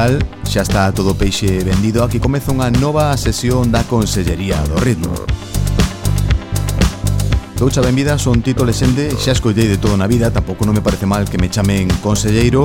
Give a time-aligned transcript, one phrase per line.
[0.00, 0.18] tal?
[0.48, 5.12] Xa está todo peixe vendido, aquí comeza unha nova sesión da Consellería do Ritmo.
[7.60, 11.04] Doucha benvida, son Tito Lesende, xa escollei de todo na vida, tampouco non me parece
[11.04, 12.64] mal que me chamen conselleiro.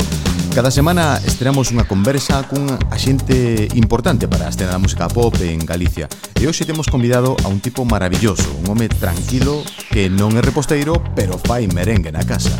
[0.55, 5.59] Cada semana estreamos unha conversa cun axente importante para a escena da música pop en
[5.67, 6.07] Galicia.
[6.39, 9.59] E hoxe temos convidado a un tipo maravilloso, un home tranquilo
[9.91, 12.55] que non é reposteiro, pero fai merengue na casa.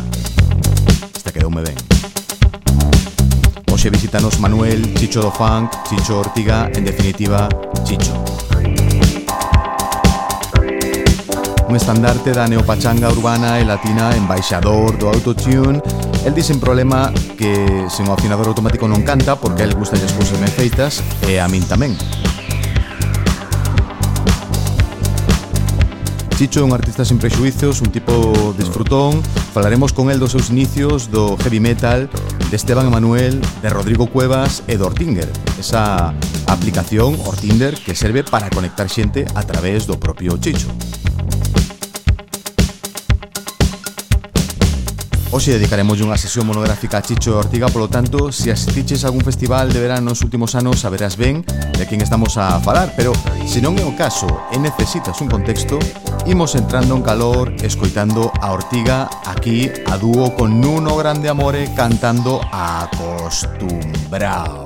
[1.16, 1.95] Esta quedoume ben.
[3.86, 7.48] Hoxe visítanos Manuel, Chicho do Funk, Chicho Ortiga, en definitiva,
[7.84, 8.18] Chicho.
[11.68, 15.80] Un estandarte da neopachanga urbana e latina embaixador do autotune
[16.24, 20.10] El di en problema que sen o afinador automático non canta porque el gusta as
[20.18, 21.94] cousas ben feitas e a min tamén.
[26.36, 29.22] Chicho é un artista sen prexuizos, un tipo disfrutón.
[29.54, 32.10] Falaremos con el dos seus inicios do heavy metal,
[32.50, 35.32] de Esteban Emanuel, de Rodrigo Cuevas e do Ortinger.
[35.56, 36.12] Esa
[36.44, 40.68] aplicación, Ortinder, que serve para conectar xente a través do propio Chicho.
[45.36, 49.68] Hoxe dedicaremos unha sesión monográfica a Chicho Ortiga Polo tanto, se asistiches a algún festival
[49.68, 51.44] de verán nos últimos anos Saberás ben
[51.76, 53.12] de quen estamos a falar Pero
[53.44, 55.76] se non é o caso e necesitas un contexto
[56.24, 62.40] Imos entrando en calor escoitando a Ortiga Aquí a dúo con Nuno Grande Amore cantando
[62.48, 64.65] Acostumbrao.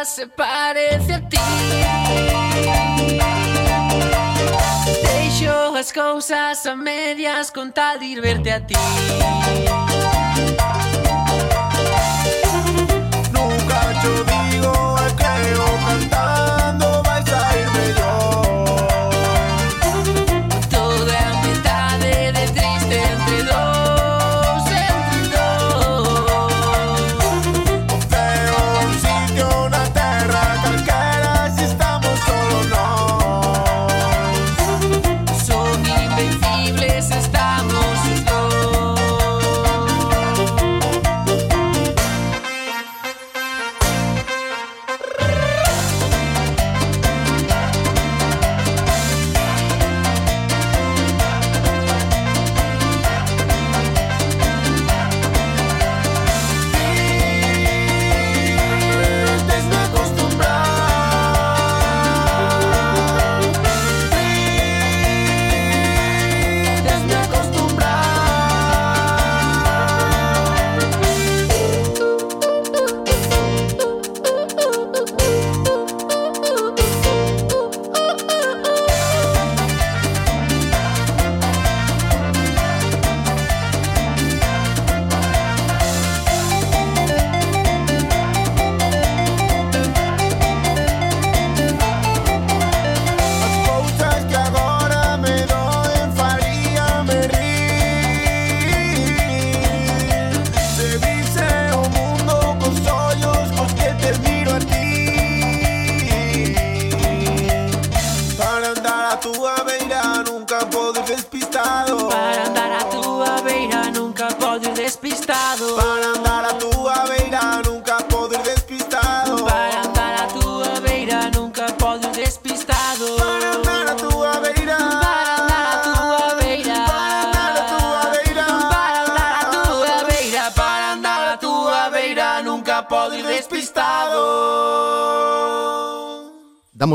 [0.00, 1.36] nada se parece a ti.
[5.02, 8.74] Deixo as cousas a medias con tal de ir verte a ti.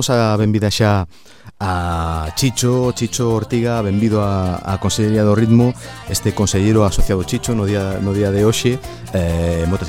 [0.06, 1.07] damos a benvida xa
[1.60, 5.74] a Chicho, Chicho Ortiga, benvido a, a Consellería do Ritmo,
[6.10, 8.78] este consellero asociado Chicho no día, no día de hoxe.
[9.13, 9.84] Eh, moitas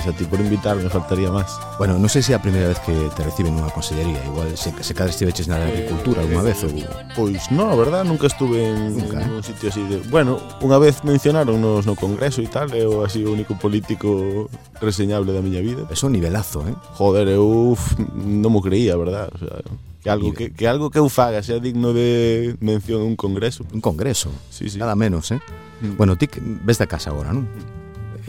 [0.00, 1.52] Gracias a ti por invitarme, faltaría máis.
[1.76, 4.72] Bueno, non sei se é a primeira vez que te reciben nunha consellería, igual se,
[4.80, 6.72] se cada estiveches na eh, agricultura alguna vez ou...
[7.12, 9.28] Pois non, a verdad, nunca estuve en, nunca, ¿eh?
[9.28, 10.00] en un sitio así de...
[10.08, 14.48] Bueno, unha vez mencionaron nos no congreso e tal, eh, eu así o único político
[14.80, 15.84] reseñable da miña vida.
[15.92, 16.72] Eso nivelazo, eh?
[16.96, 17.76] Joder, eu
[18.16, 19.28] non mo creía, verdad?
[19.28, 19.60] O sea,
[20.00, 23.68] que algo que, que algo que eu faga sea digno de mención un congreso.
[23.68, 24.32] Un congreso.
[24.48, 24.80] Sí, sí.
[24.80, 25.44] Nada menos, eh?
[25.84, 26.00] Mm.
[26.00, 27.44] Bueno, ti ves da casa agora, non?
[27.44, 27.79] Mm.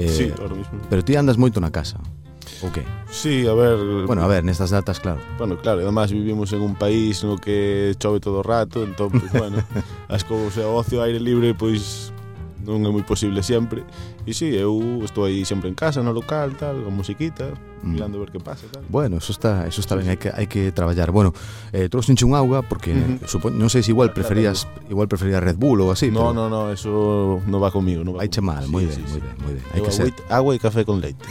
[0.01, 0.79] Eh, sí, ahora mismo.
[0.89, 2.01] Pero ti andas moito na casa,
[2.65, 2.81] ou que?
[3.09, 4.05] Sí, a ver...
[4.05, 5.21] Bueno, a ver, nestas datas, claro.
[5.37, 9.11] Bueno, claro, e además vivimos en un país no que chove todo o rato, entón,
[9.11, 9.61] pues, bueno,
[10.09, 12.13] as cousas o ocio aire libre, pois,
[12.65, 13.83] non é moi posible sempre.
[14.25, 17.89] E si, sí, eu estou aí sempre en casa, no local, tal, con musiquita, mm.
[17.89, 18.83] mirando a ver que pasa, tal.
[18.89, 21.09] Bueno, eso está, eso está ben, hai que hai que traballar.
[21.09, 21.33] Bueno,
[21.73, 23.27] eh trouxenche un auga porque uh -huh.
[23.27, 26.13] supo, non sei se igual ah, preferías igual preferías Red Bull ou así.
[26.13, 26.37] No, pero...
[26.37, 28.21] no, no, eso non va comigo, non va.
[28.21, 29.19] Hai mal, moi sí, ben, sí, moi sí.
[29.25, 29.63] ben, moi ben.
[29.73, 31.25] Hai que ser agua e café con leite.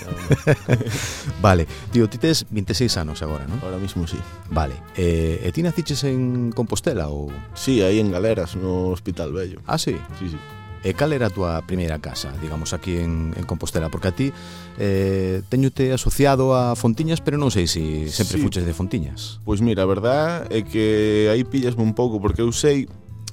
[1.46, 3.62] vale, tío, ti tes 26 anos agora, non?
[3.62, 4.18] Ahora mismo sí.
[4.50, 4.74] Vale.
[4.98, 7.30] Eh, e ti naciches en Compostela ou?
[7.54, 9.62] Sí, aí en Galeras, no Hospital Bello.
[9.66, 9.96] Ah, sí.
[10.18, 10.38] Sí, sí.
[10.80, 13.92] E cal era a túa primeira casa, digamos, aquí en, en Compostela?
[13.92, 14.32] Porque a ti
[14.80, 18.42] eh, teñote asociado a Fontiñas, pero non sei se si sempre sí.
[18.42, 19.44] fuches de Fontiñas.
[19.44, 22.88] Pois mira, a verdad é que aí pillasme un pouco, porque eu sei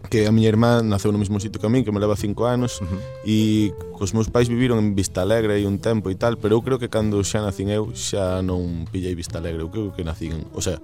[0.09, 2.45] que a miña irmá naceu no mesmo sitio que a min, que me leva cinco
[2.47, 2.99] anos, uh -huh.
[3.23, 6.61] e cos meus pais viviron en Vista Alegre aí un tempo e tal, pero eu
[6.61, 10.47] creo que cando xa nacín eu xa non pillei Vista Alegre, eu creo que nacín,
[10.53, 10.79] o sea,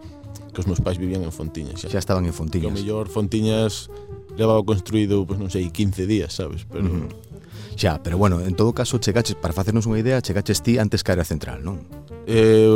[0.53, 1.81] que os meus pais vivían en Fontiñas.
[1.81, 2.67] Xa, xa estaban en Fontiñas.
[2.67, 3.89] Que o mellor Fontiñas
[4.37, 6.65] levaba construído, pois pues, non sei, 15 días, sabes?
[6.69, 6.87] Pero...
[6.89, 7.33] Uh -huh.
[7.73, 11.09] Xa, pero bueno, en todo caso, chegaches, para facernos unha idea, chegaches ti antes que
[11.09, 11.81] área central, non?
[12.29, 12.69] Eh,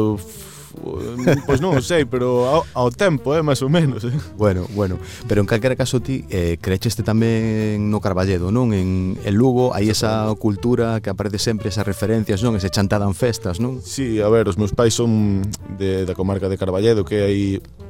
[0.82, 4.06] Mm, pois non sei, pero ao, ao tempo, eh, máis ou menos.
[4.06, 4.14] Eh.
[4.38, 5.02] Bueno, bueno.
[5.28, 8.72] Pero en calquera caso ti eh, crecheste tamén no Carballedo, non?
[8.74, 12.56] En, en Lugo hai esa cultura que aparece sempre, esas referencias, non?
[12.56, 13.82] Ese chantada en festas, non?
[13.82, 15.42] Sí, a ver, os meus pais son
[15.78, 17.40] de, da comarca de Carballedo, que hai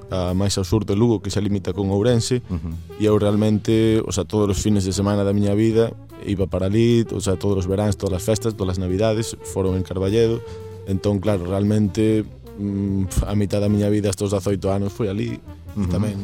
[0.08, 2.74] a máis ao sur de Lugo que xa limita con Ourense uh -huh.
[2.96, 5.92] e eu realmente, o sea, todos os fines de semana da miña vida
[6.24, 9.76] iba para ali, o sea, todos os veráns, todas as festas, todas as navidades foron
[9.76, 10.40] en Carballedo
[10.88, 12.24] entón, claro, realmente
[12.58, 15.38] Mm, a mitad da miña vida estos 18 anos foi ali
[15.78, 15.90] uh -huh.
[15.94, 16.18] tamén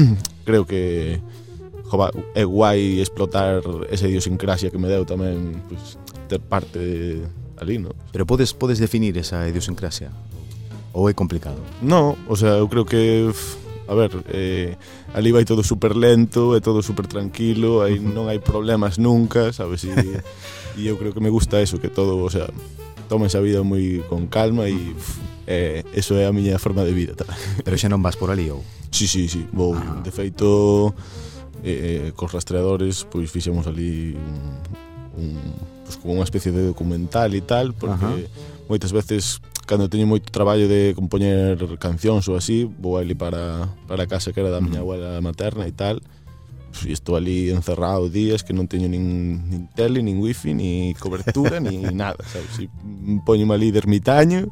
[0.48, 1.16] creo que
[1.88, 5.96] jova, é guai explotar esa idiosincrasia que me deu tamén pues,
[6.28, 7.24] ter parte de,
[7.56, 7.96] ali, no?
[8.12, 10.12] Pero podes podes definir esa idiosincrasia
[10.92, 11.56] ou é complicado?
[11.80, 13.32] No, o sea, eu creo que
[13.88, 14.76] a ver, eh,
[15.14, 19.88] ali vai todo super lento, é todo super tranquilo, aí non hai problemas nunca, sabes?
[19.88, 19.92] E,
[20.78, 22.52] e eu creo que me gusta eso, que todo, o sea,
[23.08, 26.92] toma esa vida moi con calma e pff, eh, eso é a miña forma de
[26.92, 27.32] vida tal.
[27.64, 28.60] Pero xa non vas por ali ou?
[28.92, 30.04] Si, sí, si, sí, si, sí, vou, ah.
[30.04, 30.92] de feito
[31.64, 34.36] eh, eh, cos rastreadores pois fixemos ali un,
[35.16, 35.28] un
[35.88, 38.68] pois, como unha especie de documental e tal porque Ajá.
[38.68, 44.04] moitas veces cando teño moito traballo de compoñer cancións ou así, vou ali para, para
[44.04, 46.00] a casa que era da miña abuela materna e tal,
[46.88, 51.60] e estou ali encerrado días que non teño nin, nin tele, nin wifi, ni cobertura,
[51.60, 52.64] ni nada, sabes?
[52.64, 52.72] E
[53.28, 54.48] poño ali de ermitaño,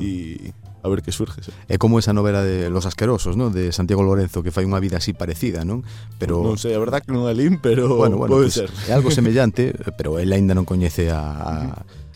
[0.00, 1.42] e a ver que surge.
[1.44, 1.56] Sabe?
[1.68, 3.50] É como esa novela de Los Asquerosos, ¿no?
[3.50, 5.84] de Santiago Lorenzo, que fai unha vida así parecida, non?
[6.16, 8.70] Pero Non sei, a verdad que non é lín, pero bueno, bueno, pode pues, ser.
[8.88, 11.54] É algo semellante, pero el aínda non coñece a, a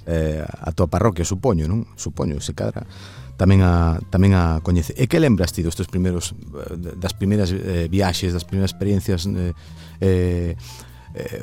[0.08, 1.84] eh, a tua parroquia, supoño, non?
[1.96, 2.88] Supoño, se cadra
[3.36, 4.94] tamén a tamén a coñece.
[4.94, 9.26] E que lembras ti dos teus primeiros eh, das primeiras eh, viaxes, das primeiras experiencias
[9.26, 9.52] eh,
[10.00, 10.54] eh
[11.14, 11.42] eh,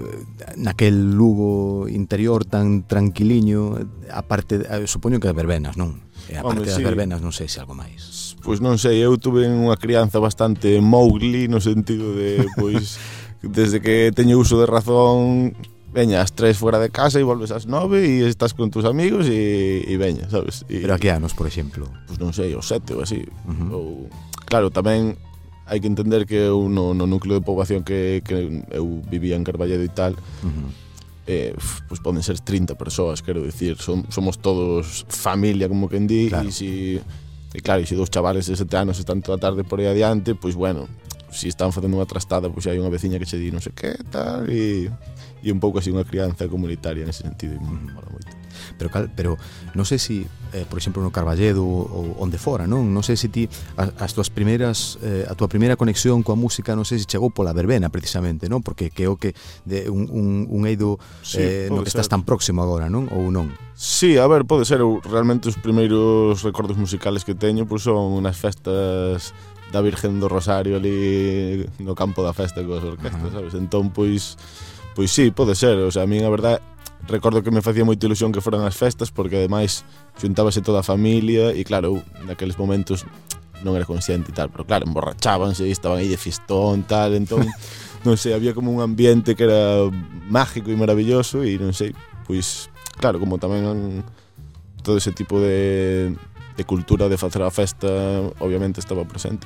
[0.60, 3.80] naquel Lugo interior tan tranquiliño,
[4.12, 6.11] aparte, eh, supoño que as verbenas, non?
[6.30, 6.84] E a parte Home, das sí.
[6.84, 8.36] verbenas non sei se algo máis.
[8.42, 12.98] Pois non sei, eu tuve unha crianza bastante Mowgli no sentido de, pois,
[13.42, 15.54] desde que teño uso de razón,
[15.94, 19.84] veña, tres fuera de casa e volves ás nove e estás con tus amigos e,
[19.86, 20.63] e veña, sabes?
[20.72, 21.90] E, Pero a que anos, por exemplo?
[22.08, 23.25] Pois non sei, os sete ou así.
[23.46, 23.70] Uh -huh.
[23.74, 23.88] ou,
[24.46, 25.20] claro, tamén
[25.68, 29.44] hai que entender que eu no, no núcleo de poboación que, que eu vivía en
[29.48, 30.13] Carballedo e tal,
[30.44, 30.91] uh -huh
[31.28, 31.54] eh,
[31.88, 36.50] pues poden ser 30 persoas, quero dicir, son, somos todos familia, como que di, claro.
[36.50, 37.00] e si,
[37.54, 40.34] e claro, e se dous chavales de sete anos están toda tarde por aí adiante,
[40.34, 40.88] pois bueno,
[41.30, 43.75] se si están facendo unha trastada, pois hai unha veciña que che di non sei
[43.75, 44.90] que, tal, e,
[45.44, 48.31] e un pouco así unha crianza comunitaria nese sentido, e mola moito.
[48.77, 49.38] Pero cal, pero
[49.74, 52.91] non sei se, eh, por exemplo, no Carballedo ou onde fora, non?
[52.91, 56.75] Non sei se ti as, as tuas primeiras eh, a tua primeira conexión coa música,
[56.75, 58.62] non sei se chegou pola verbena precisamente, non?
[58.63, 59.34] Porque que o que
[59.65, 62.03] de un un un eido sí, eh, no que ser.
[62.03, 63.08] estás tan próximo agora, non?
[63.12, 63.51] Ou non?
[63.74, 68.13] Sí, a ver, pode ser, eu realmente os primeiros recordos musicales que teño pois son
[68.13, 69.34] unas festas
[69.72, 73.55] da Virgen do Rosario ali no campo da festa coas orquestas, sabes?
[73.55, 74.36] Entón, pois,
[74.93, 75.79] pois sí, pode ser.
[75.79, 76.60] O sea, a mí, a verdade,
[77.08, 79.86] recordo que me facía moita ilusión que foran as festas porque ademais
[80.20, 83.05] xuntábase toda a familia e claro, eu, naqueles momentos
[83.62, 87.46] non era consciente e tal, pero claro, emborrachábanse e estaban aí de fistón tal, entón,
[88.05, 89.89] non sei, había como un ambiente que era
[90.29, 91.93] mágico e maravilloso e non sei,
[92.25, 94.01] pois claro, como tamén
[94.81, 96.13] todo ese tipo de,
[96.58, 97.89] de cultura de facer a festa
[98.41, 99.46] obviamente estaba presente.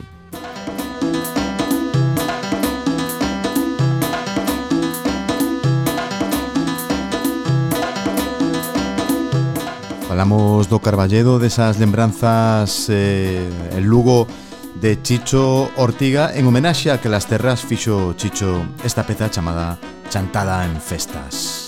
[10.15, 13.43] Falamos do Carballedo, desas lembranzas eh,
[13.75, 14.25] en Lugo
[14.79, 20.63] de Chicho Ortiga en homenaxe a que las terras fixo Chicho esta peza chamada Chantada
[20.63, 21.64] en Festas.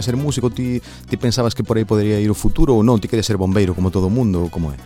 [0.00, 2.98] querías ser músico, ti, ti pensabas que por aí podería ir o futuro ou non,
[3.00, 4.76] ti querías ser bombeiro como todo o mundo, como é?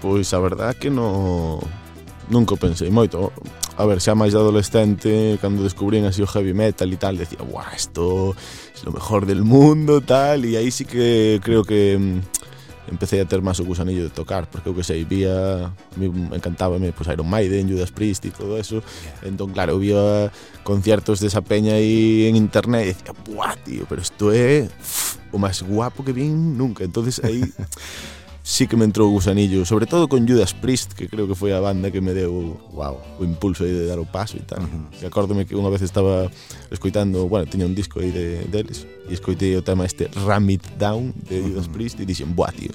[0.00, 1.60] Pois a verdad que no
[2.30, 3.32] nunca pensei moito.
[3.76, 7.44] A ver, xa máis de adolescente, cando descubrín así o heavy metal e tal, decía,
[7.44, 12.00] "Buah, isto é es lo mejor del mundo", tal, e aí sí que creo que
[12.00, 12.39] mm,
[12.90, 16.78] empecé a ter máis o gusanillo de tocar, porque eu que sei, vía, me encantaba
[16.78, 19.30] me, pues, pois, Iron Maiden, Judas Priest e todo eso, yeah.
[19.30, 20.32] entón claro, eu vía
[20.66, 25.38] conciertos desa peña aí en internet e decía, buah, tío, pero isto é uf, o
[25.38, 27.46] máis guapo que vin nunca, entonces aí
[28.42, 31.52] sí que me entrou o gusanillo, sobre todo con Judas Priest, que creo que foi
[31.52, 32.96] a banda que me deu wow.
[33.18, 34.60] o impulso aí de dar o paso e tal.
[34.60, 35.02] Uh -huh.
[35.02, 36.30] E acórdome que unha vez estaba
[36.70, 40.64] escoitando, bueno, tiña un disco aí de deles, e escoitei o tema este Ram It
[40.78, 41.74] Down de Judas uh -huh.
[41.74, 42.72] Priest e dixen, "Buah, tío,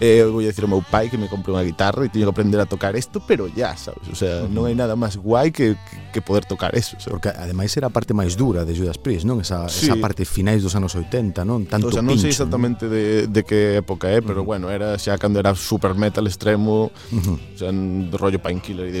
[0.00, 2.32] Eh, eu vou dicir ao meu pai que me compre unha guitarra e teño que
[2.36, 4.04] aprender a tocar isto, pero ya, sabes?
[4.12, 4.52] O sea, uh -huh.
[4.52, 5.72] non hai nada máis guai que,
[6.12, 7.16] que poder tocar eso, sabes?
[7.16, 9.40] Porque ademais era a parte máis dura de Judas Priest, non?
[9.40, 9.88] Esa, sí.
[9.88, 11.64] esa parte finais dos anos 80, non?
[11.64, 12.92] Tanto o sea, non pincho, sei exactamente ¿no?
[12.92, 14.52] de, de que época é, eh, pero uh -huh.
[14.52, 17.36] bueno, era xa cando era super metal extremo, uh -huh.
[17.40, 19.00] o sea, un rollo painkiller e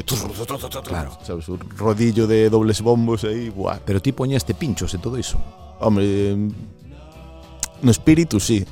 [0.88, 1.12] Claro.
[1.20, 1.44] Sabes?
[1.52, 3.84] Un rodillo de dobles bombos aí, buah.
[3.84, 5.36] Pero ti poñaste pinchos e todo iso.
[5.80, 6.36] Hombre,
[7.82, 8.64] No espírito, sí.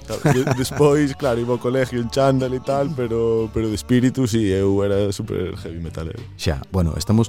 [0.56, 4.80] Despois, claro, iba ao colegio en chándal e tal, pero, pero de espírito, sí, eu
[4.80, 6.16] era super heavy metalero.
[6.16, 6.40] Eh.
[6.40, 7.28] Xa, bueno, estamos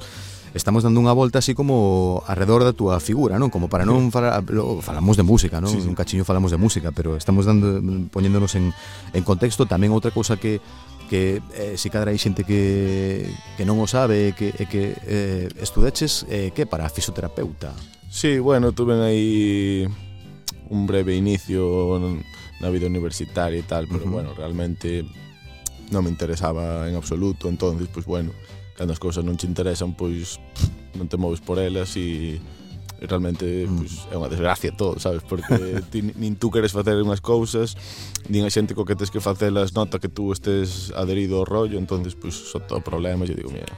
[0.56, 3.52] estamos dando unha volta así como alrededor da túa figura, non?
[3.52, 4.40] Como para non falar,
[4.80, 5.68] falamos de música, non?
[5.68, 5.88] Sí, sí.
[5.92, 8.72] Un cachiño falamos de música, pero estamos dando poñéndonos en,
[9.12, 10.64] en contexto tamén outra cousa que
[11.06, 13.30] que eh, se cadra hai xente que,
[13.60, 17.78] que non o sabe que, que eh, estudeches eh, que para fisioterapeuta
[18.10, 19.86] Sí, bueno, tuve aí
[20.70, 22.00] un breve inicio
[22.62, 24.16] na vida universitaria e tal, pero uh -huh.
[24.16, 25.06] bueno, realmente
[25.92, 28.32] non me interesaba en absoluto, entonces, pois pues, bueno,
[28.76, 32.40] cando as cousas non te interesan, pois pff, non te moves por elas e
[33.02, 33.78] realmente mm.
[33.78, 35.22] pues, é unha desgracia todo, sabes?
[35.24, 37.76] Porque ti, nin tú queres facer unhas cousas,
[38.32, 41.78] nin a xente co que tes que facelas nota que tú estés adherido ao rollo,
[41.78, 43.72] entonces pues, só todo problema, eu digo, mira,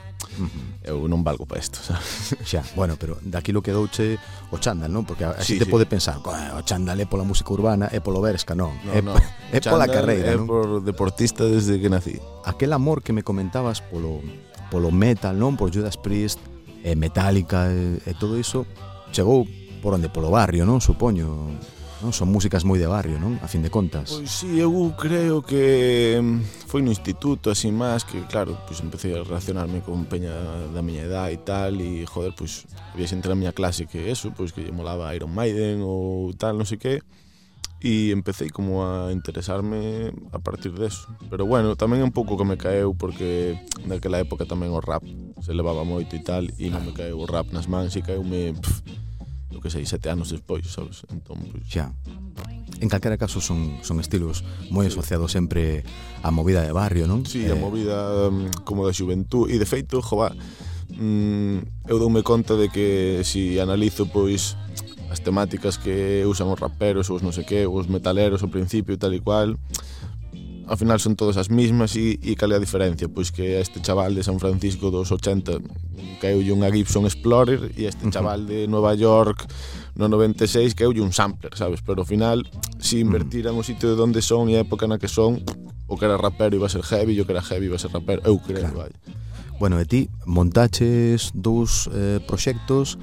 [0.86, 2.38] eu non valgo para isto, sabes?
[2.46, 4.18] Xa, bueno, pero daquilo que douche
[4.54, 5.02] o chándal, non?
[5.02, 8.54] Porque a xente sí, pode pensar, o chándal é pola música urbana, é polo Berska,
[8.54, 9.14] non, no, é, no.
[9.50, 10.46] é pola carreira, é non?
[10.46, 12.16] É por deportista desde que nací.
[12.46, 14.22] Aquel amor que me comentabas polo
[14.68, 15.56] polo metal, non?
[15.56, 16.38] Por Judas Priest,
[16.84, 18.66] e Metallica e, e todo iso
[19.12, 19.46] chegou
[19.82, 20.82] por onde polo barrio, non?
[20.82, 21.54] Supoño,
[22.02, 22.10] non?
[22.14, 23.38] Son músicas moi de barrio, non?
[23.42, 24.14] A fin de contas.
[24.14, 26.20] Pois si, sí, eu creo que
[26.66, 30.34] foi no instituto así máis que claro, pois empecé a relacionarme con peña
[30.70, 34.30] da miña edad e tal e joder, pois había xente na miña clase que eso,
[34.30, 37.02] pois que lle molaba Iron Maiden ou tal, non sei que
[37.78, 41.06] E empecé como a interesarme a partir deso.
[41.30, 43.54] Pero bueno, tamén é un pouco que me caeu porque
[43.86, 45.06] naquela época tamén o rap
[45.38, 48.58] se levaba moito e tal e non me caeu o rap nas mans e caeume
[48.58, 48.82] pff,
[49.54, 51.06] o que sei, sete anos despois, sabes?
[51.10, 51.66] Entón, pues...
[51.70, 51.94] Xa.
[52.80, 55.82] En calquera caso son, son estilos moi asociados sempre
[56.22, 57.26] á movida de barrio, non?
[57.26, 57.54] Sí, eh...
[57.54, 60.30] a movida mm, como da xuventú e de feito, jova,
[60.94, 64.54] mm, eu doume conta de que se si analizo pois
[65.10, 69.00] as temáticas que usan os raperos, os non sei que, os metaleros ao principio e
[69.00, 69.56] tal e cual,
[70.68, 73.08] ao final son todas as mismas e, e cal é a diferencia?
[73.08, 75.64] Pois que este chaval de San Francisco dos 80
[76.20, 79.48] caeulle unha Gibson Explorer e este chaval de Nova York
[79.96, 81.80] no 96 caeulle un sampler, sabes?
[81.80, 82.44] Pero ao final,
[82.78, 85.40] se si invertiran o sitio de onde son e a época na que son,
[85.88, 87.90] o que era rapero iba a ser heavy, o que era heavy iba a ser
[87.90, 88.92] rapero, eu creo, claro.
[88.92, 88.92] vai.
[89.58, 93.00] Bueno, e ti montaches dous eh, proxectos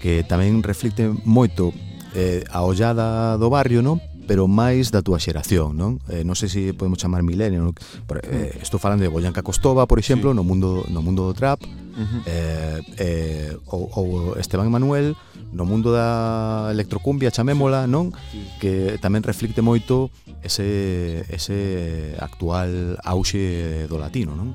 [0.00, 1.74] que tamén reflicte moito
[2.14, 4.00] eh, a ollada do barrio, non?
[4.28, 6.04] pero máis da túa xeración, non?
[6.12, 7.72] Eh, non sei se podemos chamar milenio, non?
[8.04, 8.60] Pero, eh, mm.
[8.60, 10.36] estou falando de Boyanca Costova, por exemplo, sí.
[10.36, 12.20] no mundo no mundo do trap, uh -huh.
[12.28, 15.16] eh, eh, ou, ou Esteban Manuel
[15.48, 18.12] no mundo da electrocumbia, chamémola, non?
[18.28, 18.44] Sí.
[18.60, 20.12] Que tamén reflicte moito
[20.44, 24.52] ese ese actual auxe do latino, non?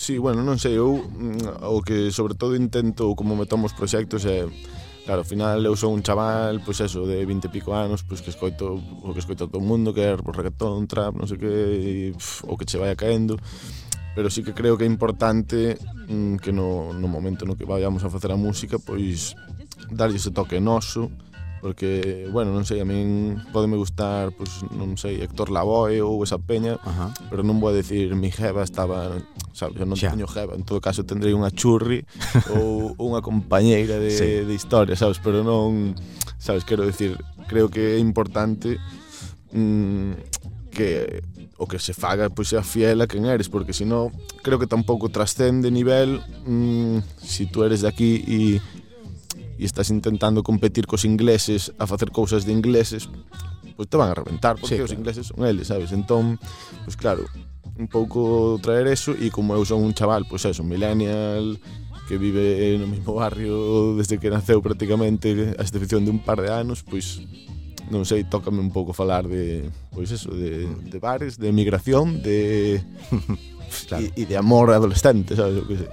[0.00, 4.48] Sí, bueno, non sei, eu mm, o que sobre todo intento como metamos proxectos é
[4.48, 4.48] eh,
[5.04, 8.20] Claro, ao final eu sou un chaval, pois eso, de 20 e pico anos, pois
[8.20, 11.50] que escoito o que escoito todo o mundo, que é reggaetón, trap, non sei que,
[11.50, 13.40] e, pff, o que che vai caendo.
[14.14, 15.78] Pero sí que creo que é importante
[16.08, 19.34] mm, que no, no momento no que vayamos a facer a música, pois
[19.88, 21.10] darlle ese toque noso,
[21.60, 26.40] porque, bueno, non sei, a min podeme gustar, pois, non sei, Héctor Lavoe ou esa
[26.40, 27.12] peña, Ajá.
[27.28, 29.20] pero non vou a decir mi jeva estaba,
[29.52, 30.16] sabes, eu non Xa.
[30.16, 32.08] teño jeva, en todo caso tendrei unha churri
[32.56, 34.28] ou unha compañeira de, sí.
[34.48, 35.92] de historia, sabes, pero non,
[36.40, 38.80] sabes, quero decir, creo que é importante
[39.52, 40.16] mmm,
[40.72, 41.22] que
[41.60, 45.12] o que se faga pois sea fiel a quen eres, porque senón creo que tampouco
[45.12, 48.40] trascende nivel mmm, si tú eres de aquí e
[49.60, 53.12] e estás intentando competir cos ingleses a facer cousas de ingleses,
[53.76, 54.88] pois te van a reventar, porque sí, claro.
[54.88, 55.92] os ingleses son eles, sabes?
[55.92, 56.40] Entón,
[56.88, 57.28] pois claro,
[57.76, 61.60] un pouco traer eso e como eu son un chaval, pois eso, millennial,
[62.08, 66.48] que vive no mesmo barrio desde que naceu prácticamente a excepción de un par de
[66.48, 67.20] anos, pois
[67.92, 72.80] non sei, tócame un pouco falar de, pois eso, de, de bares, de migración, de...
[73.90, 74.08] claro.
[74.08, 75.90] e, e de amor adolescente, sabes o que sei.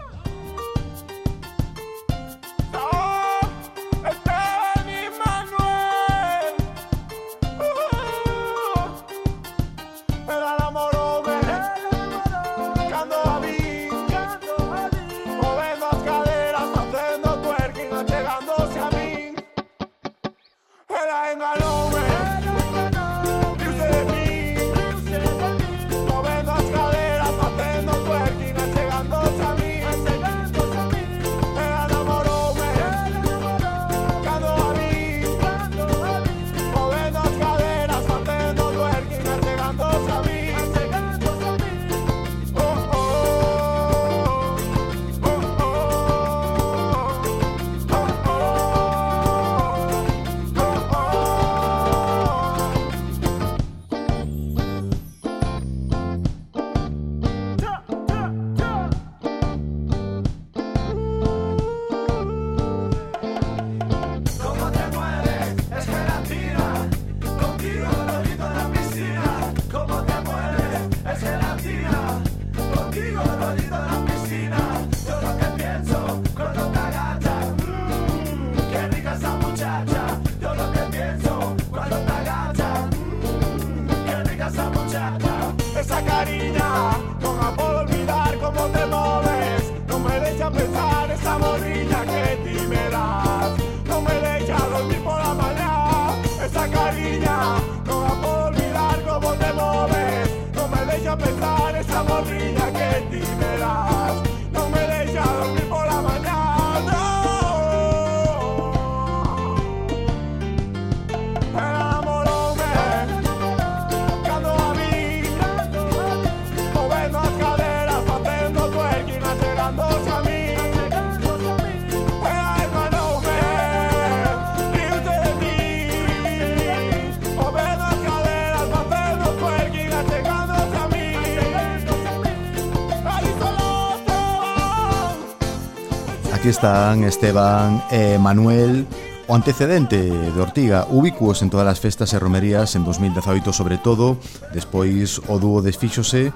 [136.47, 138.88] Aquí están Esteban e Manuel
[139.27, 144.15] O antecedente de Ortiga ubicuos en todas as festas e romerías en 2018 sobre todo
[144.55, 146.31] Despois o dúo desfixose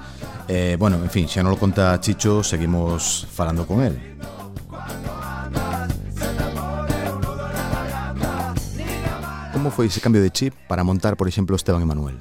[0.52, 3.96] eh, Bueno, en fin, xa non lo conta Chicho, seguimos falando con él
[9.56, 12.20] Como foi ese cambio de chip para montar, por exemplo, Esteban e Manuel?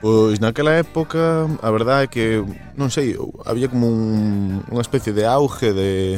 [0.00, 2.40] Pois naquela época a verdade é que,
[2.80, 3.12] non sei,
[3.44, 6.16] había como un, unha especie de auge de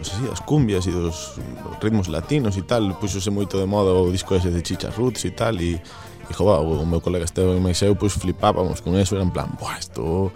[0.00, 1.38] así, as cumbias e dos
[1.82, 5.30] ritmos latinos e tal, puxose moito de moda o disco ese de Chicha Roots e
[5.30, 9.16] tal e, e jova, o, o meu colega Esteban e eu pois flipábamos con eso,
[9.16, 10.32] era en plan, buah, isto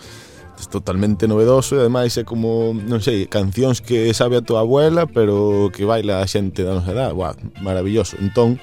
[0.61, 5.09] é totalmente novedoso e ademais é como, non sei, cancións que sabe a tua abuela,
[5.09, 8.21] pero que baila a xente da nosa edad, buah, maravilloso.
[8.21, 8.61] Entón,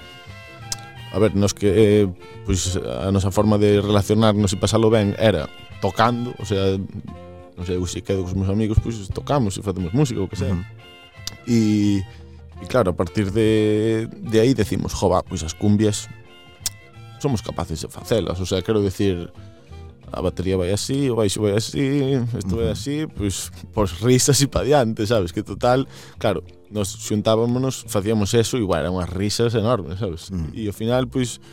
[1.12, 2.06] a ver, nos que eh,
[2.46, 5.50] pois a nosa forma de relacionarnos e pasalo ben era
[5.82, 6.78] tocando, o sea,
[7.58, 10.38] non sei, eu se quedo cos meus amigos, pois tocamos e facemos música, o que
[10.38, 10.54] sea.
[10.54, 10.77] Uh -huh.
[11.48, 12.04] E,
[12.62, 16.10] e claro, a partir de, de aí decimos, jova, pois as cumbias
[17.20, 19.32] somos capaces de facelas, o sea, quero decir
[20.12, 24.48] a batería vai así, o baixo vai así, isto vai así, pois por risas e
[24.48, 25.36] pa diante, sabes?
[25.36, 25.88] Que total,
[26.18, 30.32] claro, nos xuntábamos, facíamos eso e bueno, eran unhas risas enormes, sabes?
[30.32, 30.56] Mm.
[30.56, 31.44] E ao final, pois,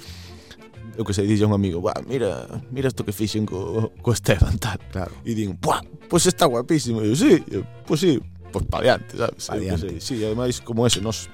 [0.94, 4.14] eu que sei, dixe a un amigo, Buah, mira, mira isto que fixen co, co
[4.14, 4.78] Esteban, tal.
[4.94, 5.14] Claro.
[5.26, 7.02] E din, Buah, pois está guapísimo.
[7.02, 7.42] E eu, sí,
[7.82, 8.22] pois sí,
[8.54, 9.50] pois pa diante, sabes?
[9.50, 9.98] Pa diante.
[9.98, 11.26] Sí, ademais como ese, nos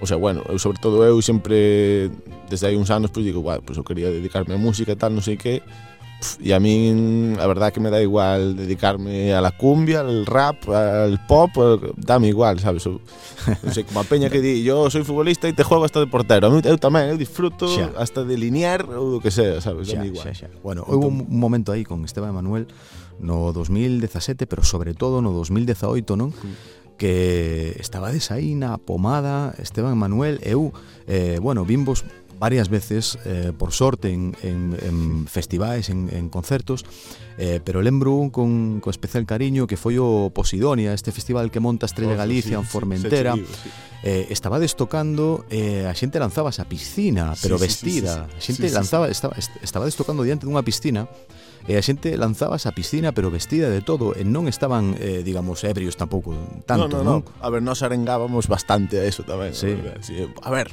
[0.00, 2.08] O sea, bueno, eu sobre todo eu sempre
[2.48, 5.12] desde hai uns anos pois digo, "Buah, pois eu quería dedicarme a música e tal,
[5.12, 5.60] non sei que."
[6.20, 10.24] Pff, E a min, a verdad que me da igual dedicarme a la cumbia, al
[10.28, 11.48] rap, al pop,
[11.96, 12.84] dame igual, sabes?
[12.84, 13.00] Eu,
[13.64, 16.08] non sei, como a peña que di, yo soy futbolista e te juego hasta de
[16.12, 16.48] portero.
[16.48, 17.92] A mí, eu tamén, eu disfruto Xa.
[17.96, 19.88] hasta de linear ou do que sea, sabes?
[19.88, 20.28] Xa, Dame igual.
[20.28, 20.48] xa, xa.
[20.60, 22.68] Bueno, houve un momento aí con Esteban Manuel
[23.20, 26.32] no 2017, pero sobre todo no 2018, non?
[27.00, 30.76] que estaba desaína, pomada, Esteban Manuel, eu,
[31.08, 32.04] eh, bueno, vimos
[32.40, 36.88] varias veces, eh, por sorte, en, en, en festivais, en, en concertos,
[37.36, 41.60] eh, pero lembro un con, con especial cariño que foi o Posidonia, este festival que
[41.60, 43.36] monta Estrella Galicia oh, sí, en Formentera.
[43.36, 43.68] Sí, sí,
[44.02, 48.32] eh, estabades tocando, eh, a xente lanzabas a piscina, pero sí, vestida.
[48.40, 48.64] Sí, sí, sí.
[48.64, 51.04] A xente sí, sí, lanzaba, estaba, estabades tocando diante dunha piscina,
[51.68, 55.60] e a xente lanzabas a piscina pero vestida de todo e non estaban, eh, digamos,
[55.68, 56.32] ebrios tampouco
[56.64, 57.12] tanto, no, no.
[57.20, 57.44] No.
[57.44, 59.52] A ver, nos arengábamos bastante a eso tamén.
[59.52, 59.76] Sí.
[60.40, 60.72] A ver,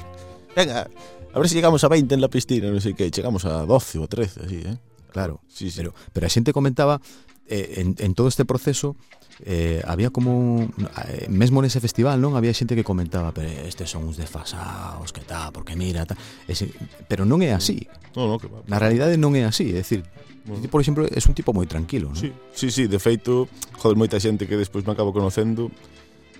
[0.56, 0.88] venga,
[1.32, 3.68] A ver se si llegamos a 20 en la piscina, non sei que, chegamos a
[3.68, 4.76] 12 ou 13, así, eh?
[5.12, 5.80] Claro, sí, sí.
[5.80, 7.00] Pero, pero a xente comentaba
[7.48, 8.96] eh, en, en todo este proceso
[9.44, 10.68] eh, había como
[11.06, 12.34] eh, mesmo nese festival, non?
[12.34, 16.18] Había xente que comentaba, pero estes son uns desfasados, que tal, porque mira, tal.
[16.50, 16.72] Ese,
[17.06, 17.86] pero non é así.
[18.18, 18.66] No, no, que va.
[18.66, 20.02] Na realidade non é así, é dicir,
[20.42, 20.66] bueno.
[20.66, 22.18] por exemplo, é un tipo moi tranquilo, non?
[22.18, 23.46] Sí, sí, sí, de feito,
[23.78, 25.70] joder, moita xente que despois me acabo conocendo,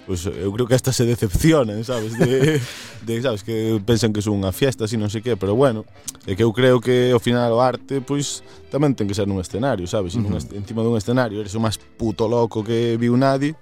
[0.09, 2.59] pues eh, eu creo que hasta se decepcionan, sabes, de,
[3.07, 5.85] de sabes que pensan que son unha fiesta, así non sei que, pero bueno,
[6.25, 8.41] é que eu creo que ao final o arte pois
[8.73, 10.33] tamén ten que ser nun escenario, sabes, uh -huh.
[10.33, 13.53] nun, encima dun escenario eres o máis puto loco que viu nadie.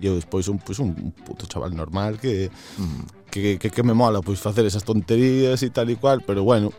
[0.00, 0.92] E eu despois un, pois, un
[1.24, 3.04] puto chaval normal que, uh -huh.
[3.32, 6.76] que, que, que me mola pois facer esas tonterías e tal e cual, pero bueno,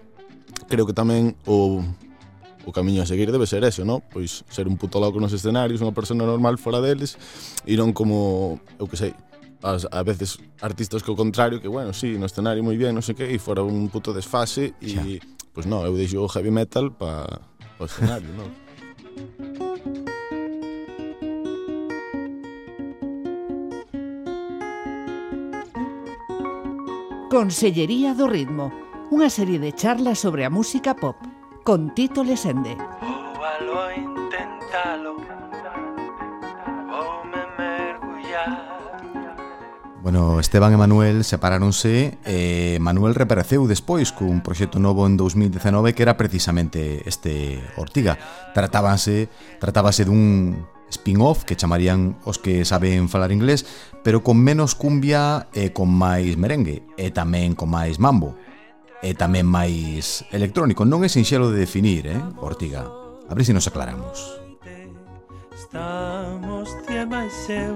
[0.69, 1.81] creo que tamén o
[2.65, 4.01] o camiño a seguir debe ser ese, no?
[4.11, 7.17] Pois ser un puto loco nos escenarios, unha persona normal fora deles
[7.65, 9.13] e non como, eu que sei,
[9.63, 13.05] as, a veces artistas que o contrario que, bueno, sí, no escenario moi bien, non
[13.05, 15.21] sei que, e fora un puto desfase e,
[15.53, 17.25] pois non, eu deixo o heavy metal pa,
[17.77, 18.49] pa o escenario, non?
[27.31, 28.69] Consellería do Ritmo,
[29.07, 32.75] unha serie de charlas sobre a música pop con Tito Lesende.
[33.01, 35.15] Óvalo, inténtalo,
[36.89, 38.71] vou me mergullar.
[40.01, 46.01] Bueno, Esteban e Manuel separáronse e Manuel reapareceu despois cun proxecto novo en 2019 que
[46.01, 48.17] era precisamente este Ortiga.
[48.57, 49.29] Tratábase,
[49.61, 53.63] tratábase dun spin-off que chamarían os que saben falar inglés,
[54.01, 58.33] pero con menos cumbia e con máis merengue e tamén con máis mambo
[59.01, 60.85] e tamén máis electrónico.
[60.85, 62.85] Non é sinxelo de definir, eh, Ortiga?
[63.27, 64.37] A ver se nos aclaramos.
[65.57, 66.69] Estamos
[67.09, 67.75] máis eu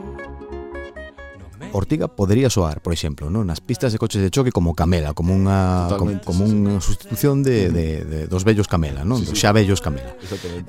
[1.75, 3.43] Ortiga podría soar, por exemplo, non?
[3.43, 6.79] nas pistas de coches de choque como Camela, como unha Totalmente, como, como sí, unha
[6.79, 9.19] sustitución de, de, de dos vellos Camela, non?
[9.19, 9.43] Sí, sí.
[9.43, 10.15] Xa vellos Camela.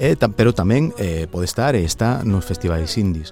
[0.03, 3.31] Eh, tam, pero tamén eh, pode estar e está nos festivais indies.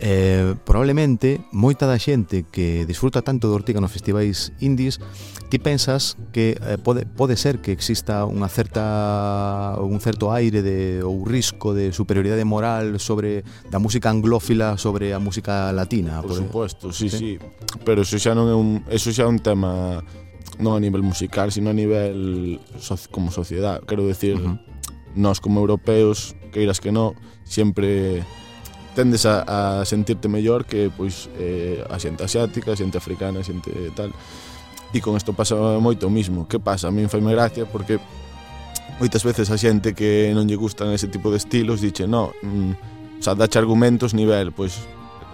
[0.00, 5.02] Eh, probablemente moita da xente que disfruta tanto do Ortiga nos festivais indies
[5.50, 11.02] ti pensas que eh, pode, pode ser que exista unha certa un certo aire de
[11.02, 13.42] ou risco de superioridade moral sobre
[13.74, 17.32] da música anglófila sobre a música latina por, por suposto, sí, sí, sí,
[17.82, 19.98] pero eso xa non é un eso xa é un tema
[20.62, 24.56] non a nivel musical, sino a nivel so, como sociedade, quero decir uh -huh.
[25.18, 28.22] nós como europeos, queiras que non, sempre
[28.98, 33.46] tendes a, a sentirte mellor que pois eh, a xente asiática, a xente africana, a
[33.46, 34.10] xente tal.
[34.90, 36.50] E con isto pasa moito o mismo.
[36.50, 36.90] Que pasa?
[36.90, 38.02] A min faime gracia porque
[38.98, 42.72] moitas veces a xente que non lle gustan ese tipo de estilos dixe, no, mm,
[43.18, 44.82] o sea, dache argumentos nivel, pois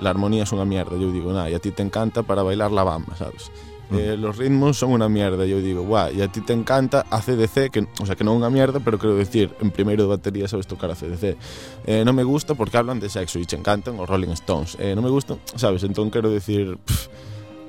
[0.05, 2.68] la armonía é unha mierda, eu digo, na, e a ti te encanta para bailar
[2.68, 3.48] la bamba, sabes?
[3.92, 5.44] Eh, los ritmos son una mierda.
[5.44, 8.46] Yo digo, guau, y a ti te encanta ACDC, que, o sea, que non é
[8.46, 11.36] unha mierda, pero quero decir, en primeiro de batería sabes tocar ACDC.
[11.84, 14.80] Eh, non me gusta porque hablan de sexo e che encantan os Rolling Stones.
[14.80, 15.84] Eh, non me gusta, sabes?
[15.84, 17.12] Entón quero decir, pff,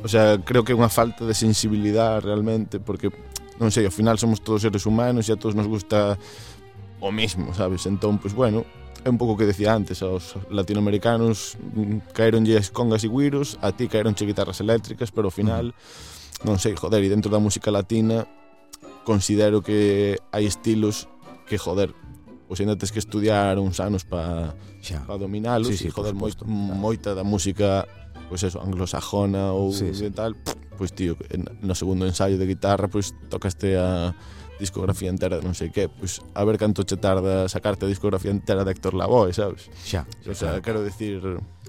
[0.01, 3.11] o sea, creo que é unha falta de sensibilidade realmente, porque,
[3.59, 6.15] non sei, ao final somos todos seres humanos e a todos nos gusta
[7.03, 7.83] o mismo, sabes?
[7.85, 8.63] Entón, pois pues, bueno,
[9.05, 11.61] é un pouco que decía antes, aos latinoamericanos
[12.17, 15.77] caeronlle as congas e guiros, a ti caeronche guitarras eléctricas, pero ao final,
[16.41, 18.25] non sei, joder, e dentro da música latina
[19.05, 21.05] considero que hai estilos
[21.45, 21.93] que, joder,
[22.49, 24.57] pois ainda tens que estudiar uns anos para
[25.05, 26.33] pa dominalos sí, sí, e, joder, moi,
[26.73, 27.85] moita da música
[28.25, 30.09] pois eso, anglosajona ou sí, sí.
[30.09, 30.33] tal,
[30.81, 31.13] pois tío,
[31.61, 34.17] no segundo ensayo de guitarra, pois tocaste a
[34.59, 38.31] discografía entera de non sei que, pois a ver canto che tarda sacarte a discografía
[38.31, 39.67] entera de Héctor Lavoe, sabes?
[39.83, 40.07] Xa.
[40.23, 40.63] xa o sea, claro.
[40.63, 41.19] quero dicir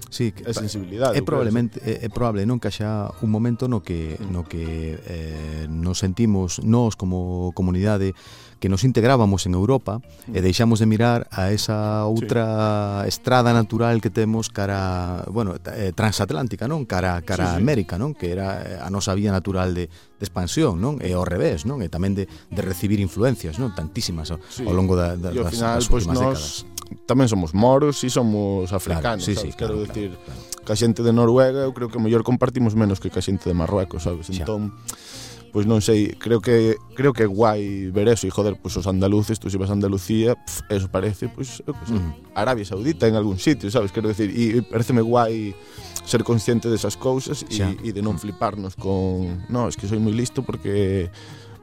[0.09, 1.19] sí, que, a sensibilidade.
[1.19, 5.65] É probablemente é, é probable non que haxa un momento no que no que eh,
[5.67, 8.15] nos sentimos nós como comunidade
[8.59, 10.35] que nos integrábamos en Europa mm.
[10.35, 13.13] e deixamos de mirar a esa outra sí.
[13.13, 16.85] estrada natural que temos cara, bueno, eh, transatlántica, non?
[16.89, 17.61] Cara cara sí, sí.
[17.61, 18.17] América, non?
[18.17, 20.97] Que era eh, a nosa vía natural de, de expansión, non?
[20.99, 21.79] E ao revés, non?
[21.81, 23.73] E tamén de, de recibir influencias, non?
[23.77, 24.65] Tantísimas ao, sí.
[24.65, 28.71] ao longo da, da, das, final, das últimas pues, nós Tamén somos moros e somos
[28.71, 29.51] africanos, claro, sí, sabes?
[29.51, 30.63] Sí, Quero claro, decir, claro, claro.
[30.63, 34.07] ca xente de Noruega eu creo que mellor compartimos menos que ca xente de Marruecos,
[34.07, 34.31] sabes?
[34.31, 35.26] Entón, xa
[35.57, 38.85] pois non sei, creo que creo que é guai ver eso e joder, pois os
[38.85, 42.37] andaluces, tú se vas a Andalucía, pf, eso parece, pois, eu, pois mm.
[42.37, 43.89] Arabia Saudita en algún sitio, sabes?
[43.89, 45.57] Quero decir, e, e pareceme guai
[46.05, 50.13] ser consciente desas cousas e, e de non fliparnos con, no, es que soy moi
[50.13, 51.09] listo porque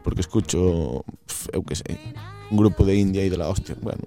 [0.02, 1.94] porque escucho, pf, eu que sei,
[2.50, 4.02] un grupo de India e de la hostia, bueno,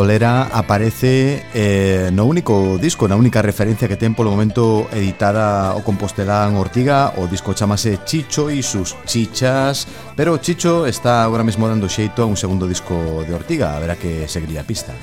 [0.00, 5.84] pistolera aparece eh, no único disco, na única referencia que ten polo momento editada o
[5.84, 9.84] Compostelán en Ortiga, o disco chamase Chicho e sus chichas,
[10.16, 12.96] pero Chicho está agora mesmo dando xeito a un segundo disco
[13.28, 14.96] de Ortiga, a verá que seguiría a pista.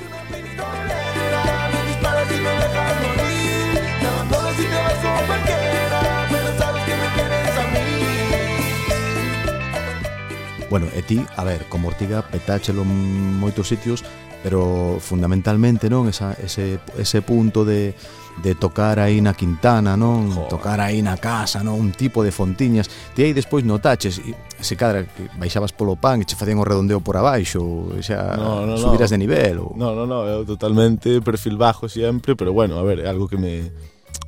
[10.73, 14.01] Bueno, e ti, a ver, como Ortiga petáchelo en moitos sitios,
[14.47, 17.91] pero fundamentalmente non esa, ese, ese punto de,
[18.39, 20.31] de tocar aí na Quintana, non?
[20.31, 20.47] Joder.
[20.47, 21.75] Tocar aí na casa, non?
[21.75, 22.87] Un tipo de fontiñas.
[23.11, 24.31] Ti aí despois notaches, e,
[24.63, 28.39] se cadra, que baixabas polo pan e che facían o redondeo por abaixo, e xa
[28.39, 29.13] no, no, subiras no.
[29.13, 29.55] de nivel.
[29.59, 29.75] Ou...
[29.75, 33.35] No, no, no, eu totalmente perfil bajo sempre, pero bueno, a ver, é algo que
[33.35, 33.75] me,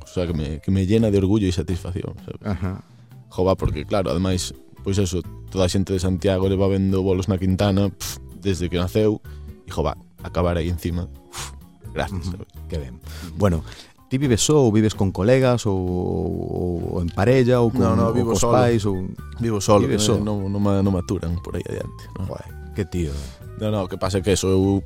[0.04, 2.44] o sea, que me, que me llena de orgullo e satisfacción, sabes?
[2.44, 2.84] Ajá.
[3.32, 4.52] Jova, porque claro, ademais,
[4.84, 8.76] pois eso, toda a xente de Santiago leva vendo bolos na Quintana pff, desde que
[8.76, 9.24] naceu,
[9.64, 11.08] e jova, acabar aí encima.
[11.30, 11.52] Uf,
[11.92, 12.28] gracias.
[12.28, 12.68] Uh -huh.
[12.68, 13.00] Que ben.
[13.36, 13.64] Bueno,
[14.10, 17.94] ti vives só ou vives con colegas ou, ou, ou en parella ou con no,
[17.94, 18.58] no, vivo cos solo.
[18.58, 19.06] pais ou
[19.38, 20.18] vivo solo, vives solo.
[20.26, 22.02] non no, no, no me por aí adiante.
[22.18, 22.26] No?
[22.26, 23.14] Joder, que tío.
[23.14, 23.62] Eh.
[23.62, 24.82] No, no, que pasa que eso eu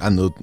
[0.00, 0.36] ando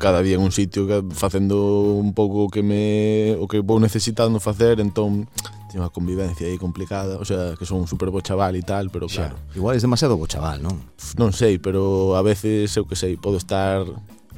[0.00, 4.40] cada día en un sitio facendo un pouco o que me o que vou necesitando
[4.40, 5.28] facer, entón
[5.76, 9.12] teño unha convivencia aí complicada, o sea, que son super bo chaval e tal, pero
[9.12, 9.36] claro.
[9.52, 10.80] Igual es demasiado bo chaval, non?
[11.20, 13.84] Non sei, pero a veces, eu que sei, podo estar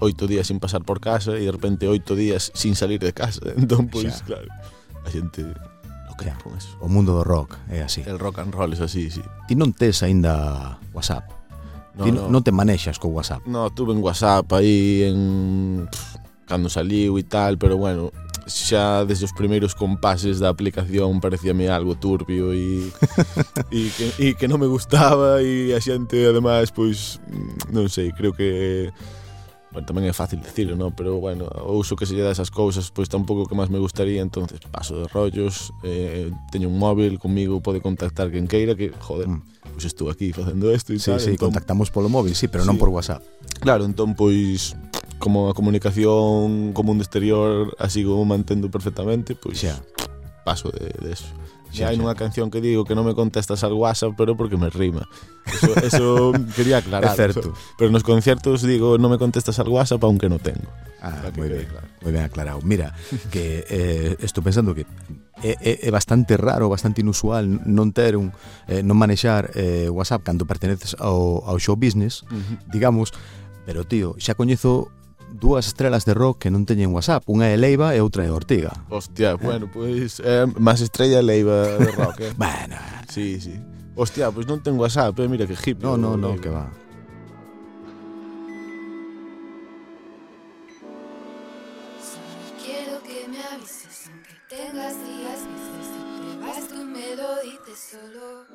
[0.02, 3.46] oito días sin pasar por casa e de repente oito días sin salir de casa.
[3.54, 4.50] Entón, pois, pues, claro,
[5.06, 5.46] a xente
[6.18, 6.74] crea con eso.
[6.82, 8.02] O mundo do rock é así.
[8.02, 9.22] El rock and roll é así, sí.
[9.46, 11.30] Ti non tes aínda WhatsApp.
[11.94, 12.26] No, Ti no.
[12.26, 13.46] non te manexas co WhatsApp.
[13.46, 16.18] No, tuve en WhatsApp aí en pff,
[16.50, 18.10] cando saliu e tal, pero bueno,
[18.48, 22.88] xa desde os primeiros compases da aplicación parecíame algo turbio e
[23.70, 27.20] e que, e que non me gustaba e a xente ademais pois
[27.68, 28.90] non sei, creo que
[29.68, 30.96] bueno, tamén é fácil decirlo, non?
[30.96, 33.76] pero bueno, o uso que se lle dá esas cousas pois tampouco que máis me
[33.76, 38.88] gustaría, entonces paso de rollos, eh, teño un móvil comigo pode contactar quen queira que,
[38.96, 39.76] joder, mm.
[39.76, 41.20] pois estou aquí facendo isto e sí, tal.
[41.20, 41.52] Sí, entón...
[41.52, 42.68] contactamos polo móvil, sí, pero sí.
[42.72, 43.20] non por WhatsApp.
[43.60, 44.72] Claro, entón pois
[45.18, 49.78] como a comunicación co mundo exterior así como mantendo perfectamente, pois xa
[50.46, 51.28] paso de, de eso.
[51.68, 54.56] Xa, xa hai nunha canción que digo que non me contestas al WhatsApp, pero porque
[54.56, 55.04] me rima.
[55.44, 56.06] Eso, eso
[56.56, 57.12] quería aclarar.
[57.12, 57.52] É certo.
[57.52, 57.76] Eso.
[57.76, 60.64] Pero nos conciertos digo non me contestas al WhatsApp aunque no tengo.
[61.04, 61.86] Ah, moi ben, claro.
[62.00, 62.64] moi ben aclarado.
[62.64, 62.96] Mira,
[63.28, 64.88] que eh, estou pensando que
[65.44, 68.32] é, é, é bastante raro, bastante inusual non ter un
[68.66, 72.56] eh, non manexar eh, WhatsApp cando perteneces ao, ao show business, uh -huh.
[72.72, 73.12] digamos,
[73.68, 74.88] pero tío, xa coñezo
[75.32, 78.72] dúas estrelas de rock que non teñen WhatsApp, unha é Leiva e outra é Ortiga.
[78.88, 82.32] Hostia, bueno, pois é máis estrella leiva de rock, eh?
[82.40, 82.76] Bueno,
[83.08, 83.54] sí, sí.
[83.98, 85.28] Hostia, pois non tengo WhatsApp, eh?
[85.28, 85.82] mira que hippie.
[85.82, 86.42] no, no, no, Leiva.
[86.42, 86.66] que va.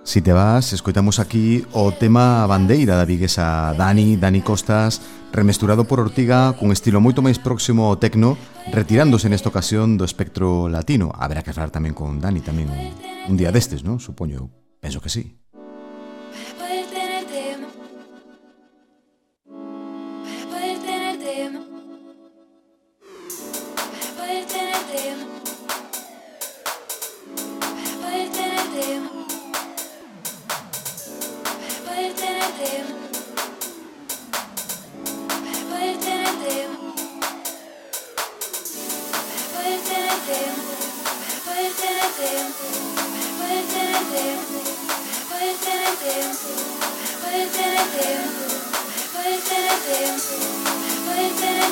[0.04, 5.02] Si te vas, escoitamos aquí o tema bandeira da viguesa Dani, Dani Costas,
[5.34, 8.38] remesturado por Ortiga cun estilo moito máis próximo ao tecno,
[8.70, 11.10] retirándose nesta ocasión do espectro latino.
[11.12, 13.98] Haberá que falar tamén con Dani tamén un día destes, non?
[13.98, 15.43] Supoño, penso que sí.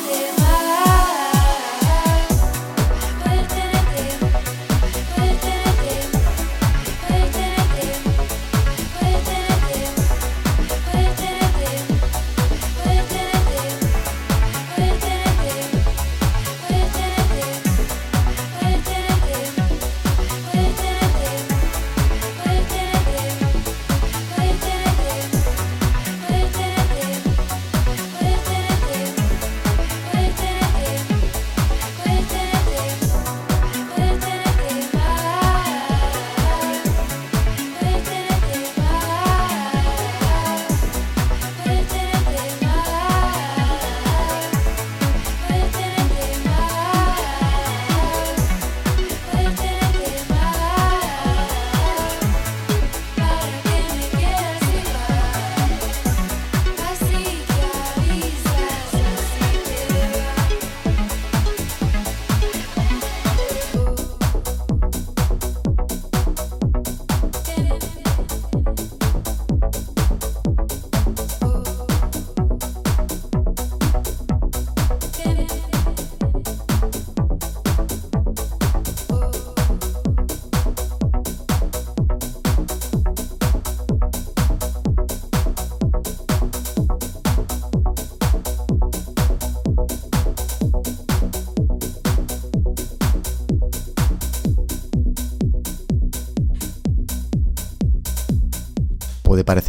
[0.03, 0.40] Thank you.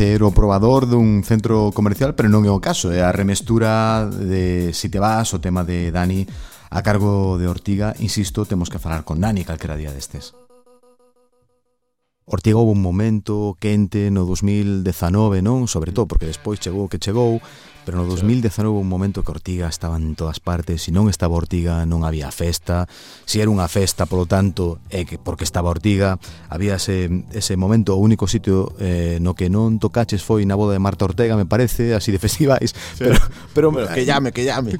[0.03, 4.75] ser o probador dun centro comercial, pero non é o caso, é a remestura de
[4.75, 6.27] si te vas, o tema de Dani
[6.75, 10.35] a cargo de Ortiga, insisto, temos que falar con Dani calquera día destes.
[12.25, 15.67] Ortiga houve un momento quente no 2019, non?
[15.67, 17.43] Sobre todo porque despois chegou o que chegou,
[17.85, 21.35] pero no 2019 houve un momento que Ortiga estaba en todas partes, se non estaba
[21.35, 22.87] Ortiga non había festa,
[23.27, 27.99] se era unha festa, polo tanto, é que porque estaba Ortiga, había ese, ese momento,
[27.99, 31.47] o único sitio eh, no que non tocaches foi na boda de Marta Ortega, me
[31.47, 33.03] parece, así de festivais, sí.
[33.03, 33.19] pero,
[33.51, 34.79] pero, pero que llame, que llame.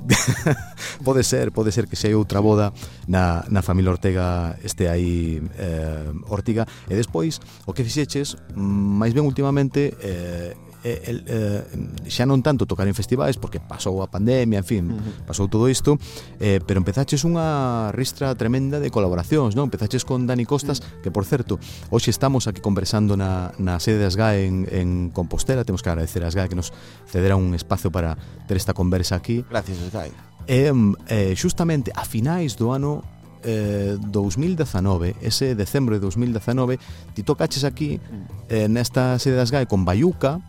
[1.05, 2.71] pode ser, pode ser que se hai outra boda
[3.11, 7.32] na, na familia Ortega este aí eh, Ortiga, e despois
[7.65, 10.53] o que fixeches, mm, máis ben últimamente eh,
[10.85, 11.63] eh, el, eh,
[12.11, 15.27] xa non tanto tocar en festivais porque pasou a pandemia, en fin, uh -huh.
[15.27, 15.97] pasou todo isto,
[16.43, 19.71] eh, pero empezaches unha ristra tremenda de colaboracións, non?
[19.71, 21.01] Empezaches con Dani Costas, uh -huh.
[21.07, 25.63] que por certo, hoxe estamos aquí conversando na, na sede de SGAE en, en Compostela,
[25.65, 26.75] temos que agradecer a SGAE que nos
[27.07, 28.19] cedera un espazo para
[28.51, 29.47] ter esta conversa aquí.
[29.49, 30.11] Gracias, SGAE.
[30.51, 30.75] E, eh,
[31.09, 33.07] eh, xustamente a finais do ano
[33.45, 36.79] eh, 2019, ese decembro de 2019,
[37.15, 38.01] ti tocaches aquí
[38.49, 40.41] eh, nesta sede das GAE con Bayuca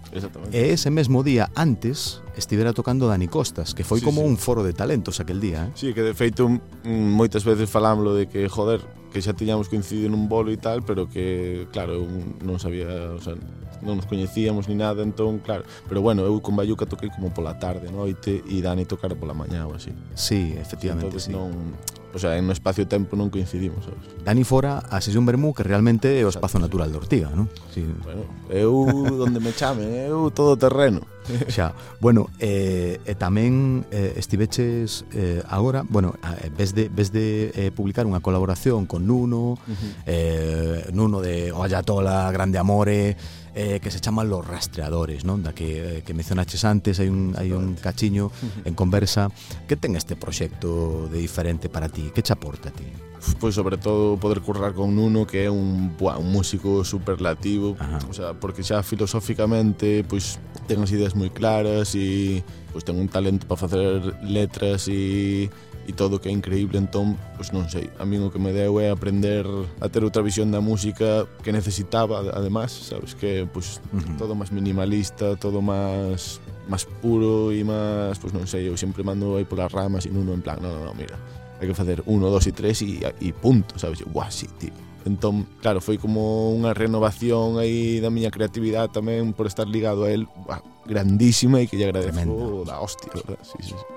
[0.51, 4.27] e ese mesmo día antes estivera tocando Dani Costas, que foi sí, como sí.
[4.27, 5.69] un foro de talentos aquel día.
[5.69, 5.71] Eh?
[5.75, 6.49] Sí, que de feito
[6.85, 8.81] moitas veces falámoslo de que, joder,
[9.13, 12.05] que xa tiñamos coincidido nun bolo e tal, pero que, claro, eu
[12.41, 13.37] non sabía, o sea,
[13.85, 17.59] non nos coñecíamos ni nada, entón, claro, pero bueno, eu con Bayuca toquei como pola
[17.61, 19.93] tarde, noite, e Dani tocar pola mañá ou así.
[20.17, 21.29] Sí, efectivamente, entón, sí.
[21.29, 21.77] Non,
[22.13, 24.05] o sea, en un espacio-tempo non coincidimos, sabes?
[24.21, 27.49] Dani fora a sesión Bermú que realmente é o espazo natural de Ortiga, non?
[27.73, 27.81] Sí.
[28.05, 28.85] Bueno, eu,
[29.17, 31.01] donde me chame, eu todo terreno.
[31.47, 31.73] xa.
[31.99, 37.71] Bueno, eh, e tamén eh, estiveches eh, agora, bueno, eh, ves de, ves de eh,
[37.71, 39.91] publicar unha colaboración con Nuno, uh -huh.
[40.07, 43.15] eh, Nuno de Ollatola, Grande Amore,
[43.55, 45.45] eh, que se chaman Los Rastreadores, non?
[45.45, 48.33] Da que, eh, que mencionaches antes, hai un, hai un cachiño
[48.65, 49.29] en conversa.
[49.69, 52.09] Que ten este proxecto de diferente para ti?
[52.13, 53.12] Que te aporta a ti?
[53.39, 57.99] pois sobre todo poder currar con Nuno que é un, buah, un músico superlativo, Ajá.
[58.09, 63.07] o sea, porque xa filosóficamente pois ten as ideas moi claras e pois ten un
[63.07, 65.47] talento para facer letras e
[65.83, 68.79] e todo que é increíble, entón, pois non sei, a min o que me deu
[68.79, 69.43] é aprender
[69.83, 73.11] a ter outra visión da música que necesitaba, además, sabes?
[73.11, 74.15] Que pois uh -huh.
[74.15, 76.39] todo máis minimalista, todo máis
[76.71, 80.23] máis puro e máis, pois non sei, eu sempre mando aí polas ramas e non,
[80.31, 81.19] en plan, non, non, no, mira,
[81.63, 84.03] hai que facer uno, dos e tres e, e punto, sabes?
[84.03, 84.75] E, Guau, sí, tío.
[85.03, 90.11] Entón, claro, foi como unha renovación aí da miña creatividade tamén por estar ligado a
[90.11, 92.63] él, guau, grandísima e que lle agradezo Tremendo.
[92.63, 93.39] da hostia, verdad?
[93.43, 93.87] Sí, sí, sí.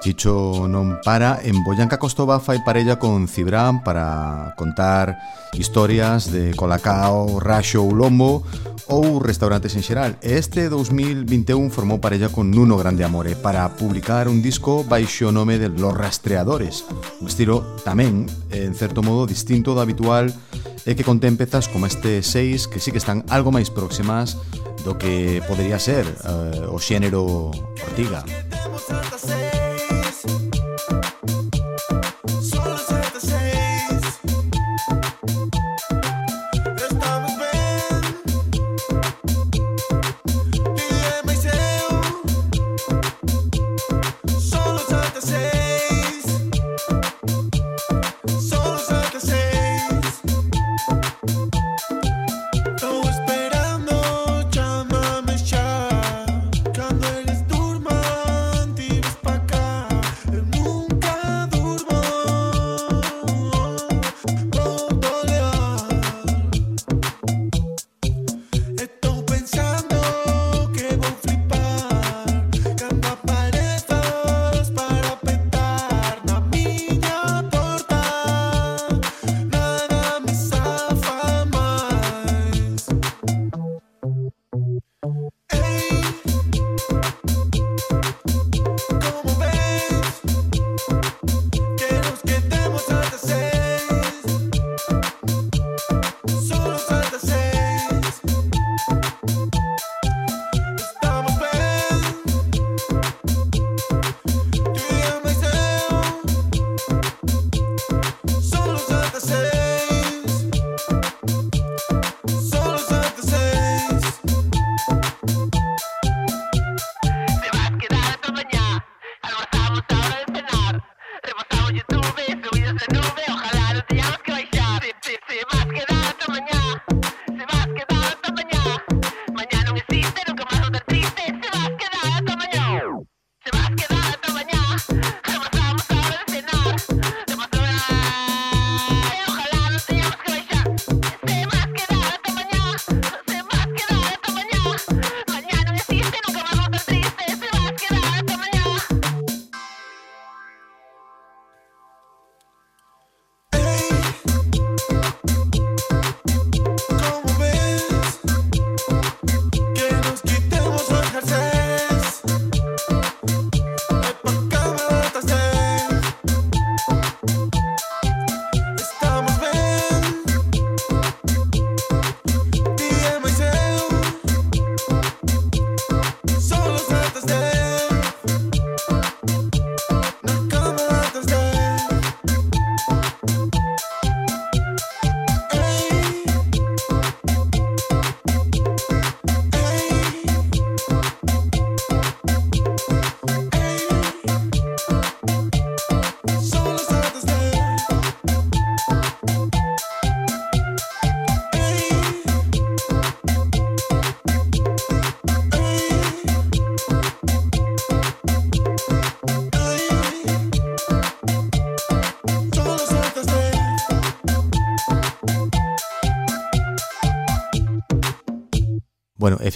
[0.00, 5.20] Chicho non para en Boyanca Costova fai parella con Cibrán para contar
[5.52, 8.40] historias de colacao, raxo ou lombo
[8.88, 10.16] ou restaurantes en xeral.
[10.24, 15.60] Este 2021 formou parella con Nuno Grande Amore para publicar un disco baixo o nome
[15.60, 16.88] de Los Rastreadores,
[17.20, 18.24] un estilo tamén,
[18.56, 20.32] en certo modo, distinto do habitual
[20.88, 24.40] e que contén pezas como este 6 que sí que están algo máis próximas
[24.80, 27.52] do que podería ser eh, o xénero
[27.84, 28.24] Ortiga.
[28.88, 29.49] Música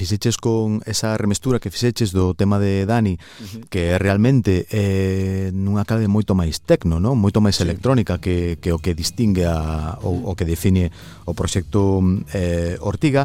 [0.04, 3.64] fixeches con esa remestura que fixeches do tema de Dani, uh -huh.
[3.72, 7.16] que realmente eh, nunha calde moito máis tecno, non?
[7.16, 7.64] moito máis sí.
[7.64, 10.92] electrónica que, que o que distingue a, o, o que define
[11.24, 12.04] o proxecto
[12.36, 13.24] eh, Ortiga,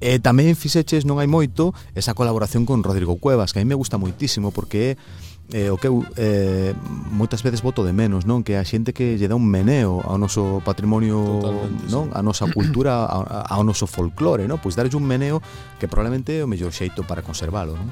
[0.00, 3.76] E tamén fixeches non hai moito esa colaboración con Rodrigo Cuevas, que a mí me
[3.76, 6.74] gusta moitísimo porque é eh, o que eu eh,
[7.10, 8.46] moitas veces voto de menos, non?
[8.46, 12.04] Que a xente que lle dá un meneo ao noso patrimonio, Totalmente, non?
[12.06, 12.14] Sí.
[12.14, 14.62] A nosa cultura, a, ao noso folclore, non?
[14.62, 15.42] Pois darlle un meneo
[15.82, 17.90] que probablemente é o mellor xeito para conservalo, non?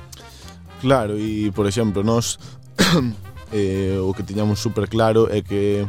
[0.78, 2.38] Claro, e por exemplo, nós
[3.52, 5.82] eh, o que tiñamos super claro é que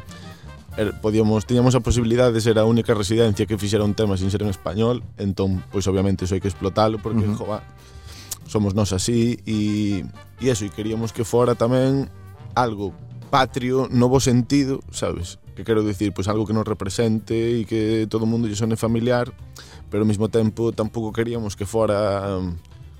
[0.74, 4.34] er, podíamos, tiñamos a posibilidade de ser a única residencia que fixera un tema sin
[4.34, 7.62] ser en español, entón, pois obviamente iso hai que explotalo porque, uh -huh
[8.50, 10.02] somos nós así e,
[10.42, 12.10] e eso, e queríamos que fora tamén
[12.58, 12.98] algo
[13.30, 15.38] patrio no bo sentido, sabes?
[15.54, 18.74] Que quero dicir, pois algo que nos represente e que todo o mundo lle sone
[18.74, 19.30] familiar,
[19.94, 22.42] pero ao mesmo tempo tampouco queríamos que fora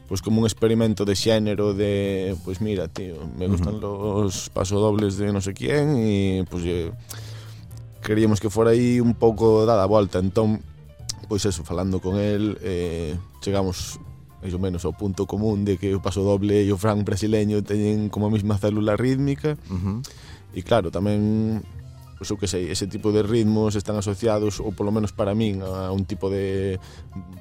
[0.06, 4.26] pois como un experimento de xénero de, pois mira, tío, me gustan uh -huh.
[4.30, 6.94] los pasodobles de non sei quién e pois lle,
[8.06, 10.62] queríamos que fora aí un pouco dada a volta, entón
[11.26, 14.02] pois eso, falando con el eh, chegamos
[14.40, 17.60] máis ou menos o punto común de que o paso doble e o fran brasileño
[17.64, 19.98] teñen como a mesma célula rítmica uh -huh.
[20.56, 21.60] e claro, tamén
[22.20, 25.64] pois eu que sei, ese tipo de ritmos están asociados, ou polo menos para min,
[25.64, 26.76] a un tipo de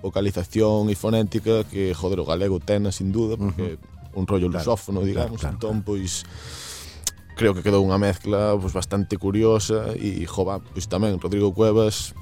[0.07, 4.22] vocalización e fonética que, joder, o galego tena, sin duda, porque uh -huh.
[4.22, 6.22] un rollo claro, lusófono, digamos, claro, entón, claro, entón, pois,
[7.34, 12.14] creo que quedou unha mezcla pois, bastante curiosa e, jova, pois tamén, Rodrigo Cuevas,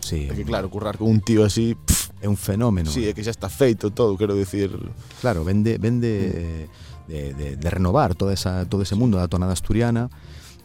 [0.00, 1.76] sí, que, claro, currar con un tío así...
[1.76, 2.90] Pff, é un fenómeno.
[2.90, 3.14] Sí, é eh.
[3.14, 4.74] que xa está feito todo, quero dicir.
[5.20, 6.68] Claro, vende vende
[7.06, 7.10] mm.
[7.10, 10.10] de, de, de renovar toda esa todo ese mundo da tonada asturiana.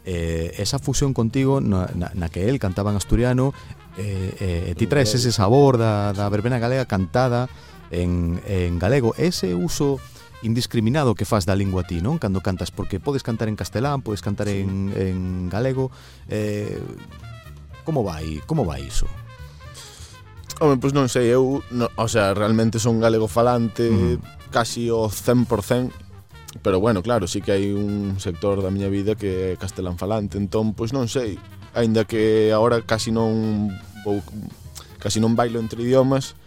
[0.06, 3.56] Eh, esa fusión contigo na, na, na que él cantaba en asturiano
[3.96, 4.36] eh,
[4.68, 7.48] eh, ti traes ese sabor da, da verbena galega cantada
[7.88, 10.04] en, en galego ese uso
[10.44, 12.20] indiscriminado que faz da lingua ti, non?
[12.20, 14.60] Cando cantas, porque podes cantar en castelán, podes cantar sí.
[14.60, 15.88] en, en galego.
[16.28, 16.84] Eh,
[17.88, 18.44] como vai?
[18.46, 19.08] Como vai iso?
[20.64, 24.16] Home, pois non sei, eu, no, o sea, realmente son galego falante uh
[24.54, 25.90] casi o 100%,
[26.62, 30.38] pero bueno, claro, sí que hai un sector da miña vida que é castelán falante,
[30.38, 31.42] entón, pois non sei,
[31.74, 33.74] aínda que agora casi non
[34.06, 34.22] vou,
[35.02, 36.38] casi non bailo entre idiomas,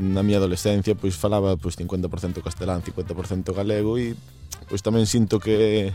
[0.00, 4.16] na miña adolescencia pois falaba pois 50% castelán, 50% galego e
[4.72, 5.92] pois tamén sinto que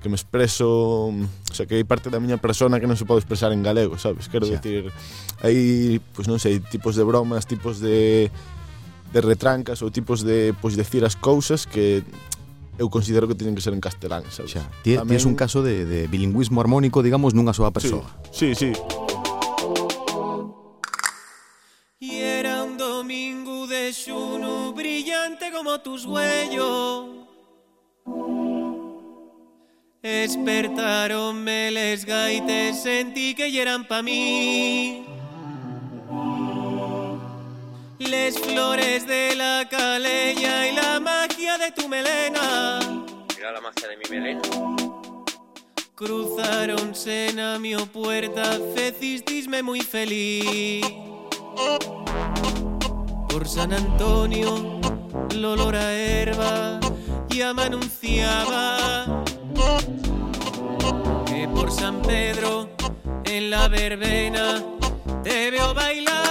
[0.00, 3.20] que me expreso, o sea, que hai parte da miña persona que non se pode
[3.20, 4.32] expresar en galego, sabes?
[4.32, 4.56] Quero yeah.
[4.56, 4.88] dicir,
[5.44, 8.32] hai, pois pues, non sei, tipos de bromas, tipos de
[9.10, 12.06] de retrancas ou tipos de pois decir as cousas que
[12.80, 14.56] eu considero que teñen que ser en castelán, sabes?
[14.56, 15.20] Xa, ti Tamén...
[15.28, 18.08] un caso de, de bilingüismo armónico, digamos, nunha soa persoa.
[18.32, 18.72] Sí, sí.
[18.72, 18.80] sí.
[22.00, 27.29] Y era un domingo de xuno brillante como tus huellos
[30.02, 35.04] Despertaronme les gaites, sentí que eran pa mí.
[37.98, 42.80] Les flores de la calella y la magia de tu melena
[43.36, 44.40] Mira la magia de mi melena.
[45.94, 50.86] cruzaronse na mi puerta, fecistisme muy feliz.
[53.28, 54.80] Por San Antonio,
[55.30, 56.80] el olor a herba
[57.28, 59.19] ya me anunciaba
[61.70, 62.68] por San Pedro,
[63.24, 64.62] en la verbena,
[65.22, 66.29] te veo bailar.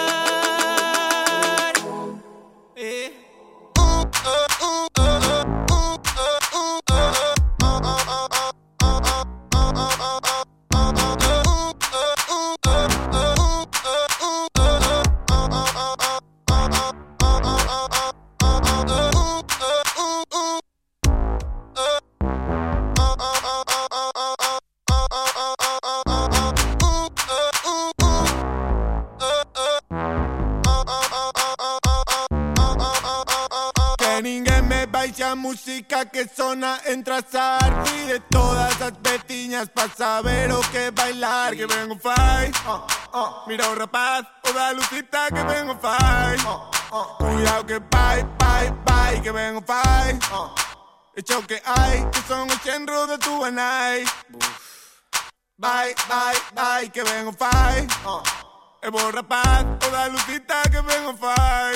[36.12, 41.56] que sona entra a y de todas las petiñas pa' saber o que bailar.
[41.56, 43.44] Que vengo fai, oh, oh.
[43.48, 46.38] mira un rapaz, toda lucita que vengo fai.
[46.92, 50.20] Oh, Cuidado que bye, bye, bye, que vengo fai.
[51.16, 54.04] Hecho que hay, que son el centro de tu banay.
[55.58, 57.88] Bye, bye, bye, que vengo fai.
[58.82, 61.74] Es borrapaz, toda lucita que vengo fai.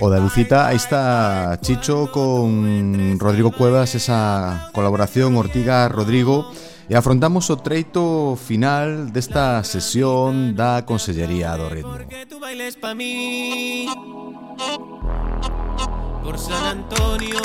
[0.00, 6.48] O da Lucita, aí está Chicho con Rodrigo Cuevas, esa colaboración Ortiga-Rodrigo.
[6.90, 11.94] E afrontamos o treito final desta sesión da Consellería do Ritmo.
[11.94, 13.86] Porque tú bailes pa mí
[16.18, 17.38] Por San Antonio,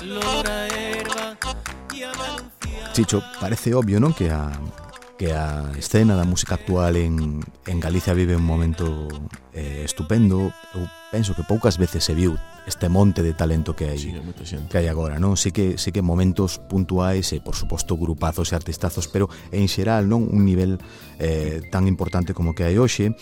[0.00, 4.16] lora Herba a Valencia Chicho, parece obvio, non?
[4.16, 4.48] Que a
[5.22, 7.38] que a escena da música actual en,
[7.70, 9.06] en Galicia vive un momento
[9.54, 10.50] eh, estupendo.
[10.74, 10.82] Eu
[11.14, 12.34] penso que poucas veces se viu
[12.66, 14.10] este monte de talento que hai sí,
[14.66, 15.38] que hai agora, non?
[15.38, 20.10] Sí que sí que momentos puntuais e por suposto grupazos e artistazos, pero en xeral
[20.10, 20.82] non un nivel
[21.22, 23.14] eh, tan importante como que hai hoxe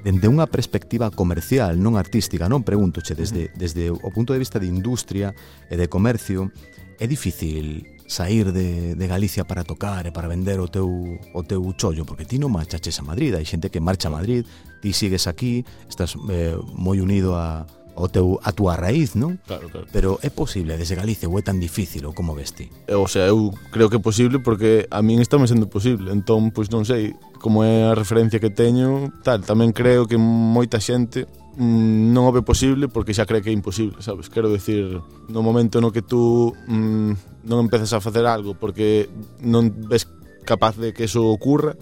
[0.00, 4.72] dende unha perspectiva comercial, non artística, non preguntoche desde desde o punto de vista de
[4.72, 5.36] industria
[5.68, 6.48] e de comercio,
[6.96, 11.64] é difícil sair de, de Galicia para tocar e para vender o teu, o teu
[11.80, 14.44] chollo, porque ti non marchaches a Madrid, hai xente que marcha a Madrid,
[14.84, 17.64] ti sigues aquí, estás eh, moi unido a,
[17.96, 19.40] o teu, a túa raíz, non?
[19.48, 19.86] Claro, claro.
[19.88, 22.68] Pero é posible desde Galicia ou é tan difícil ou como ves ti?
[22.88, 26.12] Eh, o sea, eu creo que é posible porque a min está me sendo posible.
[26.12, 30.80] Entón, pois non sei, como é a referencia que teño, tal, tamén creo que moita
[30.80, 34.32] xente mm, non o ve posible porque xa cree que é imposible, sabes?
[34.32, 39.10] Quero decir, no momento no que tú mm, non empeces a facer algo porque
[39.42, 40.06] non ves
[40.46, 41.74] capaz de que eso ocurra,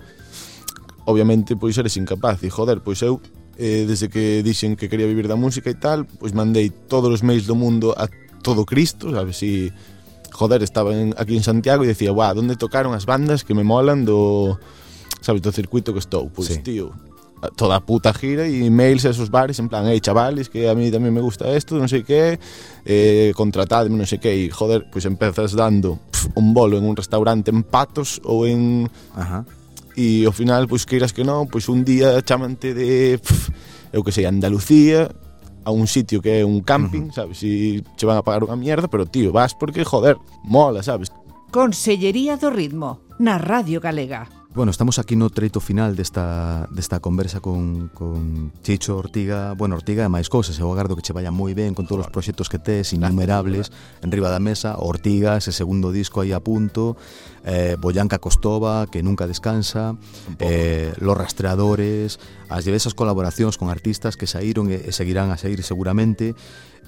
[1.05, 2.41] obviamente pois eres incapaz.
[2.45, 3.21] E joder, pois eu
[3.61, 7.21] eh, desde que dixen que quería vivir da música e tal, pois mandei todos os
[7.21, 8.09] mails do mundo a
[8.41, 9.69] todo Cristo, sabes, e
[10.33, 13.61] joder, estaba en, aquí en Santiago e decía, "Guau, onde tocaron as bandas que me
[13.61, 14.57] molan do
[15.21, 16.65] sabes, do circuito que estou?" Pois sí.
[16.65, 16.97] tío,
[17.57, 20.75] toda a puta gira e mails a esos bares en plan, hey chavales, que a
[20.75, 22.37] mí tamén me gusta esto, non sei que,
[22.85, 26.85] eh, contratadme, non sei que, e joder, pois pues empezas dando pf, un bolo en
[26.85, 28.89] un restaurante en Patos ou en...
[29.17, 29.49] Ajá.
[29.97, 33.51] E ao final, pois pues, queiras que non, pois pues, un día chamante de, pf,
[33.97, 35.09] eu que sei, Andalucía,
[35.65, 37.19] a un sitio que é un camping, uh -huh.
[37.25, 41.09] sabes, e che van a pagar unha mierda, pero tío, vas porque, joder, mola, sabes.
[41.51, 44.40] Consellería do Ritmo, na Radio Galega.
[44.53, 49.53] Bueno, estamos aquí no treito final desta, desta conversa con, con Chicho Ortiga.
[49.55, 52.11] Bueno, Ortiga e máis cousas Eu agardo que che vaya moi ben con todos os
[52.11, 53.71] proxectos que tes Innumerables,
[54.03, 54.75] en riba da mesa.
[54.83, 56.99] Ortiga, ese segundo disco aí a punto.
[57.47, 59.95] Eh, Boyanca Costova, que nunca descansa.
[60.43, 62.19] Eh, Los Rastreadores.
[62.51, 66.35] As diversas colaboracións con artistas que saíron e, e seguirán a sair seguramente.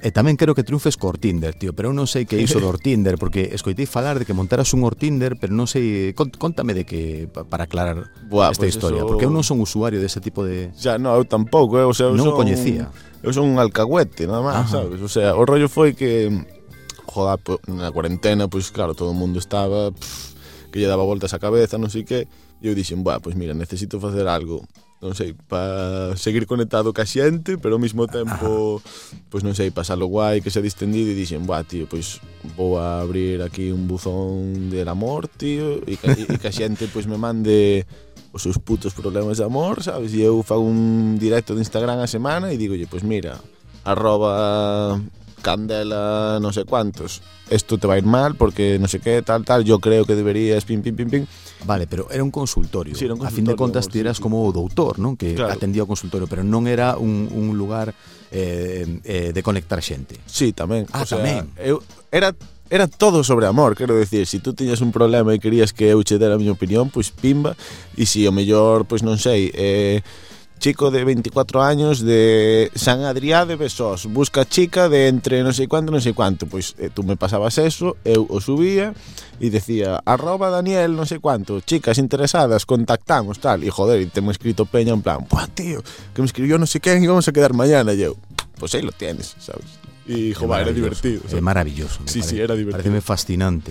[0.02, 2.74] E tamén quero que triunfes co Tinder, tío, pero eu non sei que iso do
[2.74, 7.30] Tinder, porque escoitei falar de que montaras un Tinder, pero non sei, contame de que
[7.30, 9.14] para aclarar Buah, esta pues historia, eso...
[9.14, 12.10] porque eu non son usuario dese tipo de Ya, no, eu tampouco, eh, o sea,
[12.10, 12.34] eu non son...
[12.34, 12.90] o coñecía.
[13.22, 14.98] Eu son un alcahuete, nada máis, sabes?
[14.98, 16.26] O sea, o rollo foi que
[17.06, 20.34] joder, pues, na cuarentena, pois pues, claro, todo o mundo estaba pff,
[20.74, 22.26] que lle daba voltas á cabeza, non sei que,
[22.58, 24.66] e eu dixen, "Buah, pois pues, mira, necesito facer algo
[25.02, 28.78] non sei, para seguir conectado ca xente, pero ao mesmo tempo,
[29.26, 32.22] pois non sei, pasalo guai, que se distendido e dixen, "Buah, tío, pois
[32.54, 37.18] vou a abrir aquí un buzón del amor, tío, e ca, e xente pois me
[37.18, 37.82] mande
[38.30, 40.14] os seus putos problemas de amor, sabes?
[40.14, 43.42] E eu fago un directo de Instagram a semana e digo, "Oye, pois mira,
[43.82, 45.02] arroba
[45.42, 47.20] Candela, no sé cuántos,
[47.50, 50.14] esto te va a ir mal porque no sé qué, tal, tal, yo creo que
[50.14, 51.26] deberías, pim, pim, pim, pim.
[51.66, 52.94] Vale, pero era un consultorio.
[52.94, 54.22] Sí, era un consultorio a fin de contas, ti eras sí.
[54.22, 55.18] como o doutor, non?
[55.18, 55.52] Que claro.
[55.52, 57.92] atendía o consultorio, pero non era un, un lugar
[58.32, 60.16] eh, eh, de conectar xente.
[60.24, 60.88] Sí, tamén.
[60.94, 61.52] Ah, o sea, tamén.
[61.60, 62.32] Eu, era
[62.72, 65.92] era todo sobre amor, quero decir, se si tú tiñas un problema e querías que
[65.92, 67.52] eu che dera a miña opinión, pois pimba,
[68.00, 70.00] e se o mellor, pois non sei, eh,
[70.62, 75.66] chico de 24 años de San Adrià de Besós, busca chica de entre non sei
[75.66, 78.94] cuánto, non sei cuánto, pois eh, tú me pasabas eso, eu o subía
[79.42, 84.30] e decía, arroba Daniel non sei cuánto, chicas interesadas, contactamos, tal, e joder, e temo
[84.30, 85.82] escrito peña en plan, buah, tío,
[86.14, 88.14] que me escribió non sei quen e vamos a quedar mañana, e eu,
[88.54, 89.82] pois aí lo tienes, sabes?
[90.06, 91.20] É joder, era maravilloso, divertido.
[91.26, 91.42] Sabes?
[91.42, 91.96] maravilloso.
[92.02, 92.78] me Sí, sí, parece- era divertido.
[92.78, 93.70] Pareceme fascinante.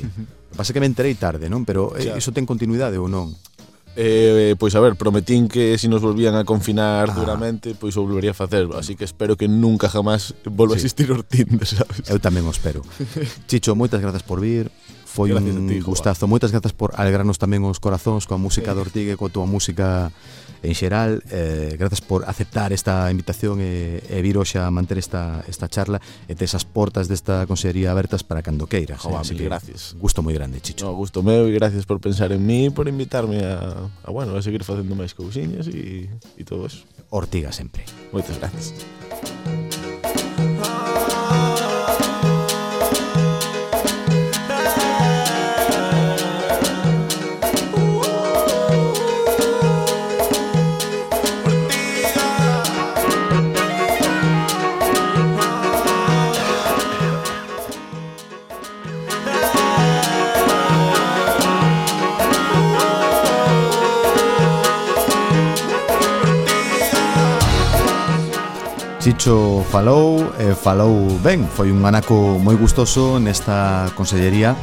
[0.51, 1.63] Pasa que me enterei tarde, non?
[1.63, 3.31] Pero eh, iso ten continuidade ou non?
[3.95, 7.13] Eh, pois a ver, prometín que se si nos volvían a confinar ah.
[7.13, 10.75] duramente, pois o volvería a facer, así que espero que nunca jamás volva sí.
[10.75, 12.07] a existir Tinder, sabes?
[12.07, 12.87] Eu tamén o espero.
[13.51, 14.71] Chicho, moitas grazas por vir.
[15.03, 16.23] Foi gracias un ti, gustazo.
[16.23, 18.75] Moitas grazas por alegrarnos tamén os corazóns coa música eh.
[18.75, 20.15] de Ortigue, coa túa música
[20.63, 25.41] en xeral, eh, grazas por aceptar esta invitación e, e vir hoxe a manter esta,
[25.49, 25.97] esta charla
[26.29, 29.01] e tes as portas desta consellería abertas para cando queiras.
[29.05, 29.97] Oh, eh, que gracias.
[29.97, 30.85] Gusto moi grande, Chicho.
[30.85, 34.41] No, gusto meu e gracias por pensar en mí por invitarme a, a, bueno, a
[34.41, 36.85] seguir facendo máis cousiñas e, e todo eso.
[37.09, 37.83] Ortiga sempre.
[38.13, 38.73] Moitas gracias.
[69.01, 74.53] Chicho falou e falou ben, foi un anaco moi gustoso nesta consellería.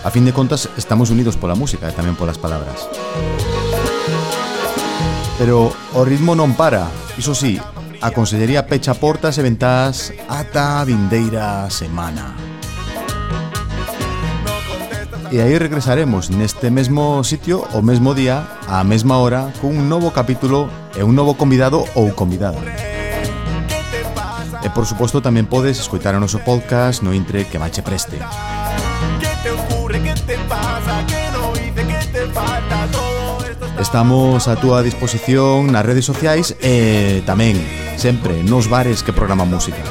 [0.00, 2.88] A fin de contas, estamos unidos pola música e tamén polas palabras.
[5.36, 6.88] Pero o ritmo non para,
[7.20, 7.60] iso sí,
[8.00, 12.32] a consellería pecha portas e ventás ata a vindeira semana.
[15.28, 20.72] E aí regresaremos neste mesmo sitio o mesmo día, á mesma hora, cun novo capítulo
[20.96, 22.91] e un novo convidado ou convidada.
[24.62, 28.22] E por suposto tamén podes escoitar o noso podcast no intre que vache preste.
[29.42, 31.02] Te ocurre, te pasa,
[31.34, 31.82] no hice,
[32.14, 33.82] te falta todo esto está...
[33.82, 37.58] Estamos a túa disposición nas redes sociais e tamén,
[37.98, 39.82] sempre, nos bares que programan música.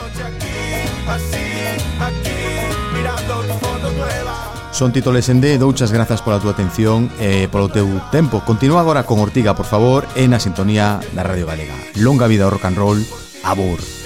[4.72, 8.42] Son Tito Lesende, douchas grazas pola túa atención e polo teu tempo.
[8.42, 11.76] Continúa agora con Ortiga, por favor, e na sintonía da Radio Galega.
[12.00, 13.00] Longa vida ao rock and roll,
[13.44, 14.01] abur.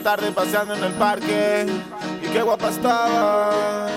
[0.00, 1.66] Tarde paseando en el parque
[2.22, 3.90] y qué guapa estabas.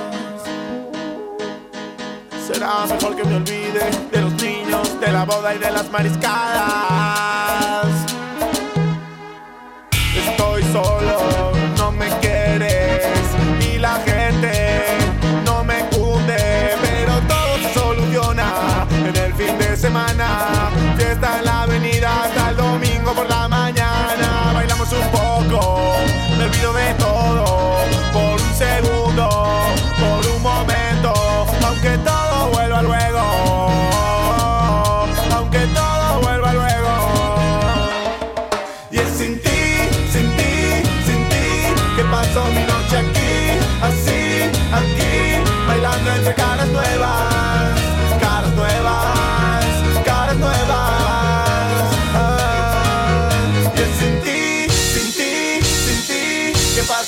[2.48, 7.88] Será mejor que me olvide de los niños, de la boda y de las mariscadas.
[10.16, 11.51] Estoy solo,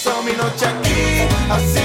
[0.04, 1.83] Pasó mi noche aquí, así,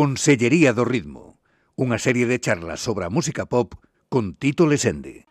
[0.00, 1.36] Consellería do Ritmo,
[1.76, 3.76] unha serie de charlas sobre a música pop
[4.08, 5.28] con Tito Lesende.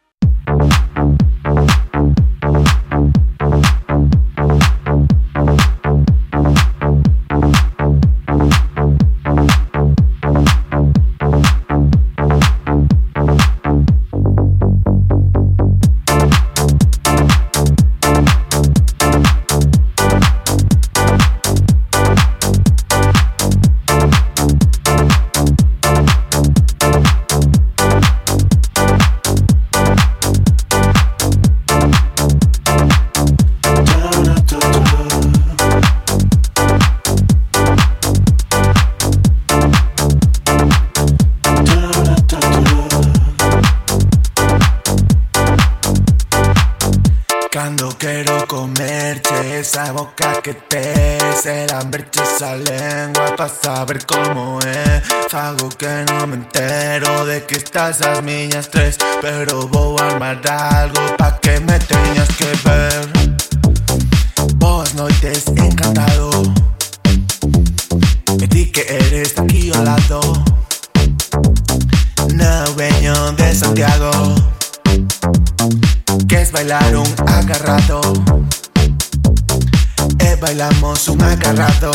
[52.40, 58.24] Esa lengua pa saber como é Fago que non me entero de que estás as
[58.24, 63.04] miñas tres Pero vou armar algo pa que me teñas que ver.
[64.56, 66.32] Boas noites, encantado.
[68.40, 70.20] E ti que eres aquí ao lado.
[72.40, 74.12] No veño de Santiago
[76.28, 78.00] que es bailar un agarrado.
[80.42, 81.92] Bailamos un agarrado.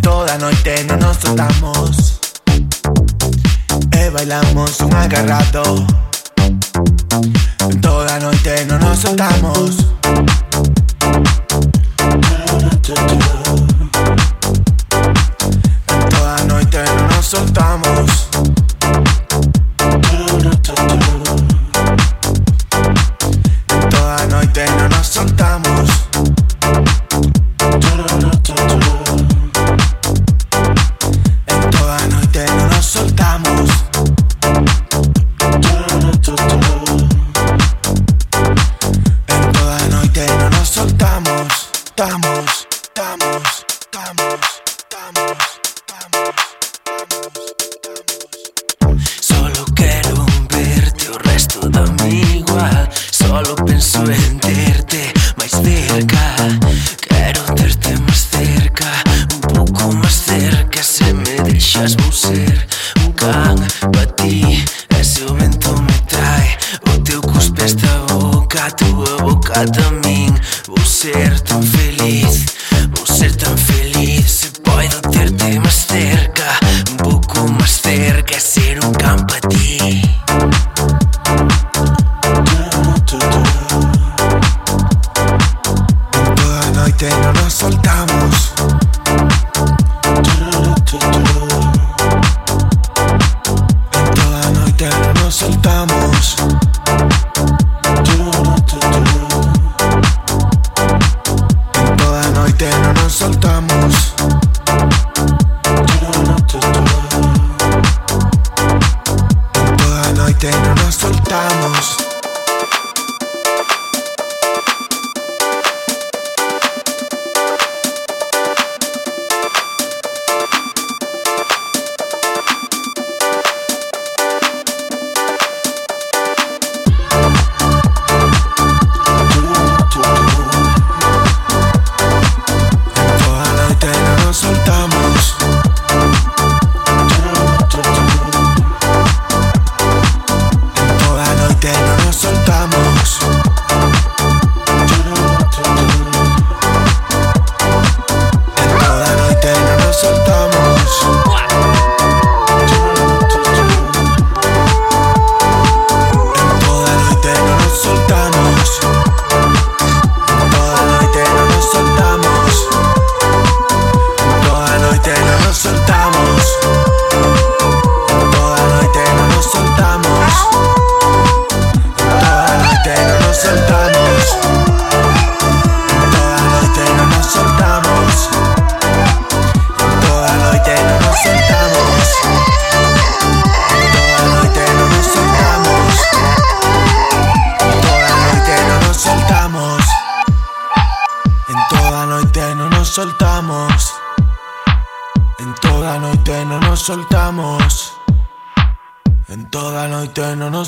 [0.00, 2.20] Toda noite no nos soltamos.
[3.90, 5.86] E bailamos un agarrado.
[7.82, 9.76] Toda noite no nos soltamos.
[16.10, 18.29] Toda noite no nos soltamos.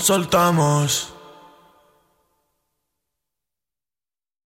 [0.03, 0.72] Soltamos